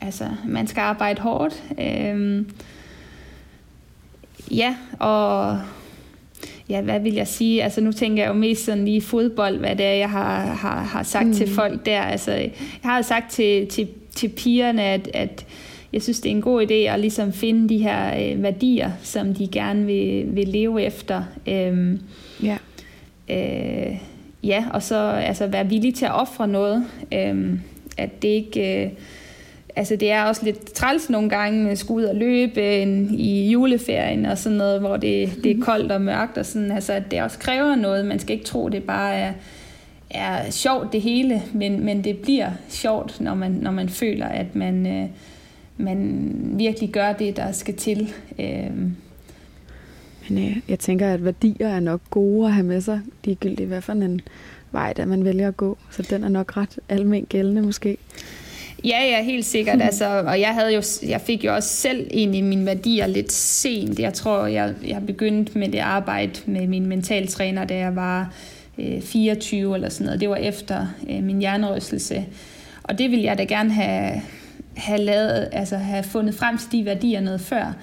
altså, 0.01 0.29
man 0.47 0.67
skal 0.67 0.81
arbejde 0.81 1.21
hårdt. 1.21 1.63
Øhm, 1.79 2.51
ja, 4.51 4.77
og 4.99 5.59
ja, 6.69 6.81
hvad 6.81 6.99
vil 6.99 7.13
jeg 7.13 7.27
sige? 7.27 7.63
Altså 7.63 7.81
nu 7.81 7.91
tænker 7.91 8.23
jeg 8.23 8.29
jo 8.29 8.33
mest 8.33 8.65
sådan 8.65 8.85
lige 8.85 9.01
fodbold, 9.01 9.57
hvad 9.57 9.75
det 9.75 9.85
er, 9.85 9.93
jeg 9.93 10.09
har, 10.09 10.45
har, 10.45 10.83
har 10.83 11.03
sagt 11.03 11.27
mm. 11.27 11.33
til 11.33 11.47
folk 11.47 11.85
der. 11.85 12.01
Altså, 12.01 12.31
jeg 12.31 12.51
har 12.83 13.01
sagt 13.01 13.31
til, 13.31 13.67
til, 13.67 13.87
til 14.15 14.29
pigerne, 14.29 14.83
at, 14.83 15.09
at 15.13 15.45
jeg 15.93 16.01
synes, 16.01 16.19
det 16.19 16.31
er 16.31 16.35
en 16.35 16.41
god 16.41 16.65
idé 16.65 16.73
at 16.73 16.99
ligesom 16.99 17.33
finde 17.33 17.69
de 17.69 17.77
her 17.77 18.31
øh, 18.33 18.43
værdier, 18.43 18.91
som 19.01 19.33
de 19.33 19.47
gerne 19.47 19.85
vil, 19.85 20.35
vil 20.35 20.47
leve 20.47 20.83
efter. 20.83 21.23
Øhm, 21.47 21.99
ja. 22.43 22.57
Øh, 23.29 23.97
ja, 24.43 24.65
og 24.73 24.83
så 24.83 24.95
altså, 25.09 25.47
være 25.47 25.69
villig 25.69 25.95
til 25.95 26.05
at 26.05 26.13
ofre 26.13 26.47
noget. 26.47 26.85
Øhm, 27.13 27.59
at 27.97 28.21
det 28.21 28.27
ikke... 28.27 28.83
Øh, 28.83 28.91
altså 29.75 29.95
det 29.95 30.11
er 30.11 30.23
også 30.23 30.45
lidt 30.45 30.73
træls 30.73 31.09
nogle 31.09 31.29
gange 31.29 31.71
at 31.71 31.77
skulle 31.77 32.05
ud 32.05 32.09
og 32.09 32.15
løbe 32.15 32.81
en, 32.81 33.13
i 33.13 33.51
juleferien 33.51 34.25
og 34.25 34.37
sådan 34.37 34.57
noget, 34.57 34.79
hvor 34.79 34.97
det, 34.97 35.39
det 35.43 35.51
er 35.51 35.61
koldt 35.61 35.91
og 35.91 36.01
mørkt 36.01 36.37
og 36.37 36.45
sådan. 36.45 36.71
Altså 36.71 37.01
det 37.11 37.21
også 37.21 37.39
kræver 37.39 37.75
noget. 37.75 38.05
Man 38.05 38.19
skal 38.19 38.33
ikke 38.33 38.45
tro, 38.45 38.69
det 38.69 38.83
bare 38.83 39.15
er, 39.15 39.33
er 40.09 40.51
sjovt 40.51 40.93
det 40.93 41.01
hele, 41.01 41.41
men, 41.53 41.85
men 41.85 42.03
det 42.03 42.17
bliver 42.17 42.51
sjovt, 42.69 43.21
når 43.21 43.35
man, 43.35 43.51
når 43.51 43.71
man 43.71 43.89
føler, 43.89 44.27
at 44.27 44.55
man, 44.55 44.87
øh, 44.87 45.07
man 45.77 46.29
virkelig 46.57 46.89
gør 46.89 47.13
det, 47.13 47.37
der 47.37 47.51
skal 47.51 47.75
til. 47.75 48.13
Øh. 48.39 48.71
Men 50.29 50.37
øh, 50.37 50.57
jeg 50.69 50.79
tænker, 50.79 51.13
at 51.13 51.25
værdier 51.25 51.67
er 51.67 51.79
nok 51.79 52.01
gode 52.09 52.47
at 52.47 52.53
have 52.53 52.65
med 52.65 52.81
sig, 52.81 53.01
ligegyldigt 53.23 53.67
hvad 53.67 53.81
for 53.81 53.93
en 53.93 54.21
vej, 54.71 54.93
der 54.93 55.05
man 55.05 55.25
vælger 55.25 55.47
at 55.47 55.57
gå. 55.57 55.77
Så 55.91 56.07
den 56.09 56.23
er 56.23 56.29
nok 56.29 56.57
ret 56.57 56.79
almen 56.89 57.25
gældende 57.25 57.61
måske. 57.61 57.97
Ja, 58.83 59.03
ja, 59.05 59.23
helt 59.23 59.45
sikkert. 59.45 59.81
Altså, 59.81 60.23
og 60.27 60.39
jeg, 60.39 60.53
havde 60.53 60.73
jo, 60.73 60.81
jeg 61.07 61.21
fik 61.21 61.45
jo 61.45 61.55
også 61.55 61.69
selv 61.69 62.07
egentlig 62.11 62.43
mine 62.43 62.65
værdier 62.65 63.07
lidt 63.07 63.31
sent. 63.31 63.99
Jeg 63.99 64.13
tror, 64.13 64.45
jeg, 64.45 64.73
jeg 64.87 65.05
begyndte 65.05 65.57
med 65.57 65.69
det 65.69 65.79
arbejde 65.79 66.31
med 66.45 66.67
min 66.67 66.85
mentaltræner, 66.85 67.65
da 67.65 67.75
jeg 67.75 67.95
var 67.95 68.33
øh, 68.77 69.01
24 69.01 69.75
eller 69.75 69.89
sådan 69.89 70.05
noget. 70.05 70.21
Det 70.21 70.29
var 70.29 70.35
efter 70.35 70.87
øh, 71.09 71.23
min 71.23 71.39
hjernerystelse. 71.39 72.25
Og 72.83 72.97
det 72.97 73.11
ville 73.11 73.25
jeg 73.25 73.37
da 73.37 73.43
gerne 73.43 73.71
have, 73.71 74.21
have 74.77 74.99
lavet, 74.99 75.49
altså 75.51 75.77
have 75.77 76.03
fundet 76.03 76.35
frem 76.35 76.57
til 76.57 76.71
de 76.71 76.85
værdier 76.85 77.21
noget 77.21 77.41
før. 77.41 77.73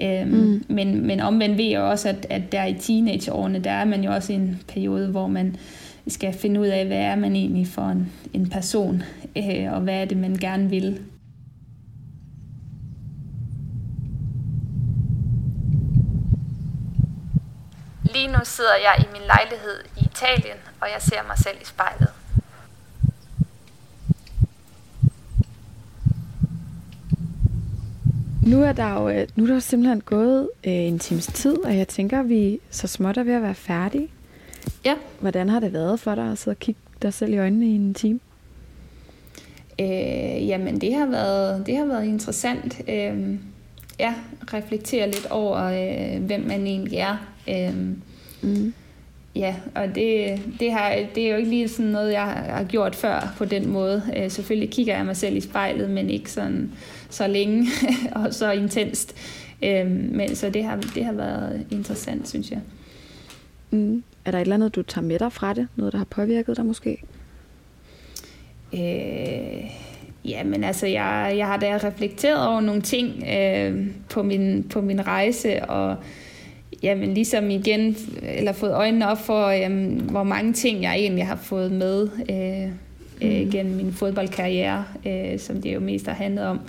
Øhm, 0.00 0.30
mm. 0.30 0.64
men, 0.68 1.06
men 1.06 1.20
omvendt 1.20 1.58
ved 1.58 1.64
jeg 1.64 1.80
også, 1.80 2.08
at, 2.08 2.26
at 2.30 2.52
der 2.52 2.64
i 2.64 2.74
teenageårene, 2.74 3.58
der 3.58 3.70
er 3.70 3.84
man 3.84 4.04
jo 4.04 4.12
også 4.12 4.32
i 4.32 4.36
en 4.36 4.60
periode, 4.68 5.08
hvor 5.08 5.26
man 5.26 5.56
skal 6.10 6.32
finde 6.32 6.60
ud 6.60 6.66
af, 6.66 6.86
hvad 6.86 6.98
er 6.98 7.16
man 7.16 7.36
egentlig 7.36 7.66
for 7.66 7.82
en, 7.82 8.12
en 8.32 8.50
person, 8.50 9.02
øh, 9.36 9.72
og 9.72 9.80
hvad 9.80 9.94
er 9.94 10.04
det, 10.04 10.16
man 10.16 10.34
gerne 10.34 10.70
vil. 10.70 11.00
Lige 18.14 18.28
nu 18.28 18.38
sidder 18.44 18.74
jeg 18.74 18.94
i 18.98 19.12
min 19.12 19.22
lejlighed 19.26 19.84
i 19.96 20.04
Italien, 20.04 20.56
og 20.80 20.88
jeg 20.94 21.02
ser 21.02 21.26
mig 21.26 21.38
selv 21.38 21.56
i 21.62 21.64
spejlet. 21.64 22.08
Nu 28.46 28.62
er 28.62 28.72
der 28.72 28.92
jo 28.92 29.08
øh, 29.08 29.28
nu 29.36 29.44
er 29.44 29.48
der 29.48 29.60
simpelthen 29.60 30.00
gået 30.00 30.50
øh, 30.64 30.72
en 30.72 30.98
times 30.98 31.26
tid, 31.26 31.64
og 31.64 31.76
jeg 31.76 31.88
tænker, 31.88 32.20
at 32.20 32.28
vi 32.28 32.60
så 32.70 32.86
småt 32.86 33.16
er 33.16 33.22
ved 33.22 33.34
at 33.34 33.42
være 33.42 33.54
færdige. 33.54 34.08
Ja. 34.84 34.94
Hvordan 35.20 35.48
har 35.48 35.60
det 35.60 35.72
været 35.72 36.00
for 36.00 36.14
dig 36.14 36.32
at 36.32 36.38
sidde 36.38 36.54
og 36.54 36.58
kigge 36.58 36.80
dig 37.02 37.14
selv 37.14 37.32
i 37.32 37.38
øjnene 37.38 37.66
i 37.66 37.74
en 37.74 37.94
time? 37.94 38.20
Øh, 39.80 40.48
jamen, 40.48 40.80
det 40.80 40.94
har 40.94 41.06
været, 41.06 41.66
det 41.66 41.76
har 41.76 41.84
været 41.84 42.04
interessant. 42.04 42.80
Øh, 42.88 43.38
ja, 44.00 44.14
reflektere 44.54 45.06
lidt 45.06 45.26
over, 45.30 45.64
øh, 45.64 46.22
hvem 46.22 46.40
man 46.40 46.66
egentlig 46.66 46.98
er. 46.98 47.16
Øh, 47.48 47.74
mm. 48.42 48.74
Ja, 49.34 49.54
og 49.74 49.94
det, 49.94 50.40
det, 50.60 50.72
har, 50.72 50.96
det 51.14 51.26
er 51.26 51.30
jo 51.30 51.36
ikke 51.36 51.50
lige 51.50 51.68
sådan 51.68 51.90
noget, 51.90 52.12
jeg 52.12 52.24
har 52.24 52.64
gjort 52.64 52.94
før 52.94 53.34
på 53.36 53.44
den 53.44 53.68
måde. 53.68 54.02
Øh, 54.16 54.30
selvfølgelig 54.30 54.70
kigger 54.70 54.96
jeg 54.96 55.06
mig 55.06 55.16
selv 55.16 55.36
i 55.36 55.40
spejlet, 55.40 55.90
men 55.90 56.10
ikke 56.10 56.32
sådan 56.32 56.72
så 57.10 57.26
længe 57.26 57.66
og 58.12 58.34
så 58.34 58.50
intenst. 58.50 59.14
Øh, 59.62 59.90
men 59.90 60.36
så 60.36 60.50
det 60.50 60.64
har, 60.64 60.76
det 60.94 61.04
har 61.04 61.12
været 61.12 61.66
interessant, 61.70 62.28
synes 62.28 62.50
jeg. 62.50 62.60
Mm. 63.70 64.02
Er 64.24 64.30
der 64.30 64.38
et 64.38 64.42
eller 64.42 64.54
andet, 64.54 64.74
du 64.74 64.82
tager 64.82 65.04
med 65.04 65.18
dig 65.18 65.32
fra 65.32 65.54
det? 65.54 65.68
Noget, 65.76 65.92
der 65.92 65.98
har 65.98 66.04
påvirket 66.04 66.56
dig 66.56 66.66
måske? 66.66 67.02
Øh, 68.74 69.70
ja, 70.24 70.44
men 70.44 70.64
altså, 70.64 70.86
jeg, 70.86 71.34
jeg 71.36 71.46
har 71.46 71.56
da 71.56 71.76
reflekteret 71.76 72.48
over 72.48 72.60
nogle 72.60 72.82
ting 72.82 73.24
øh, 73.32 73.86
på, 74.10 74.22
min, 74.22 74.66
på 74.70 74.80
min 74.80 75.06
rejse, 75.06 75.64
og 75.64 75.96
jamen, 76.82 77.14
ligesom 77.14 77.50
igen, 77.50 77.96
eller 78.22 78.52
fået 78.52 78.72
øjnene 78.72 79.08
op 79.08 79.18
for, 79.18 79.48
jamen, 79.48 80.00
hvor 80.00 80.22
mange 80.22 80.52
ting 80.52 80.82
jeg 80.82 80.94
egentlig 80.94 81.26
har 81.26 81.36
fået 81.36 81.72
med 81.72 82.08
øh, 82.30 82.72
øh, 83.22 83.44
mm. 83.44 83.50
gennem 83.50 83.76
min 83.76 83.92
fodboldkarriere, 83.92 84.84
øh, 85.06 85.38
som 85.38 85.62
det 85.62 85.74
jo 85.74 85.80
mest 85.80 86.06
har 86.06 86.14
handlet 86.14 86.44
om. 86.44 86.60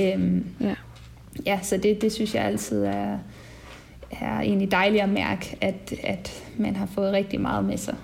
Øh, 0.00 0.42
ja. 0.60 0.74
ja, 1.46 1.58
så 1.62 1.76
det, 1.76 2.02
det 2.02 2.12
synes 2.12 2.34
jeg 2.34 2.44
altid 2.44 2.84
er, 2.84 3.18
er 4.10 4.40
egentlig 4.40 4.70
dejligt 4.70 5.02
at 5.02 5.08
mærke, 5.08 5.56
at, 5.60 5.92
at 6.04 6.44
man 6.58 6.76
har 6.76 6.86
fået 6.86 7.12
rigtig 7.12 7.40
meget 7.40 7.64
med 7.64 7.76
sig. 7.76 7.96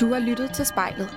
Du 0.00 0.12
har 0.12 0.18
lyttet 0.20 0.50
til 0.52 0.66
spejlet. 0.66 1.08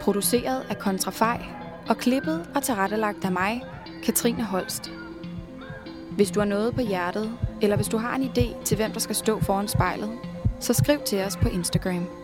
Produceret 0.00 0.66
af 0.70 0.78
Kontrafej 0.78 1.42
og 1.88 1.96
klippet 1.96 2.46
og 2.54 2.62
tilrettelagt 2.62 3.24
af 3.24 3.32
mig, 3.32 3.62
Katrine 4.04 4.42
Holst. 4.42 4.90
Hvis 6.10 6.30
du 6.30 6.40
har 6.40 6.46
noget 6.46 6.74
på 6.74 6.80
hjertet, 6.80 7.38
eller 7.62 7.76
hvis 7.76 7.88
du 7.88 7.96
har 7.96 8.16
en 8.16 8.22
idé 8.22 8.64
til, 8.64 8.76
hvem 8.76 8.92
der 8.92 9.00
skal 9.00 9.14
stå 9.14 9.40
foran 9.40 9.68
spejlet, 9.68 10.10
så 10.60 10.72
skriv 10.72 11.00
til 11.06 11.22
os 11.22 11.36
på 11.36 11.48
Instagram. 11.48 12.23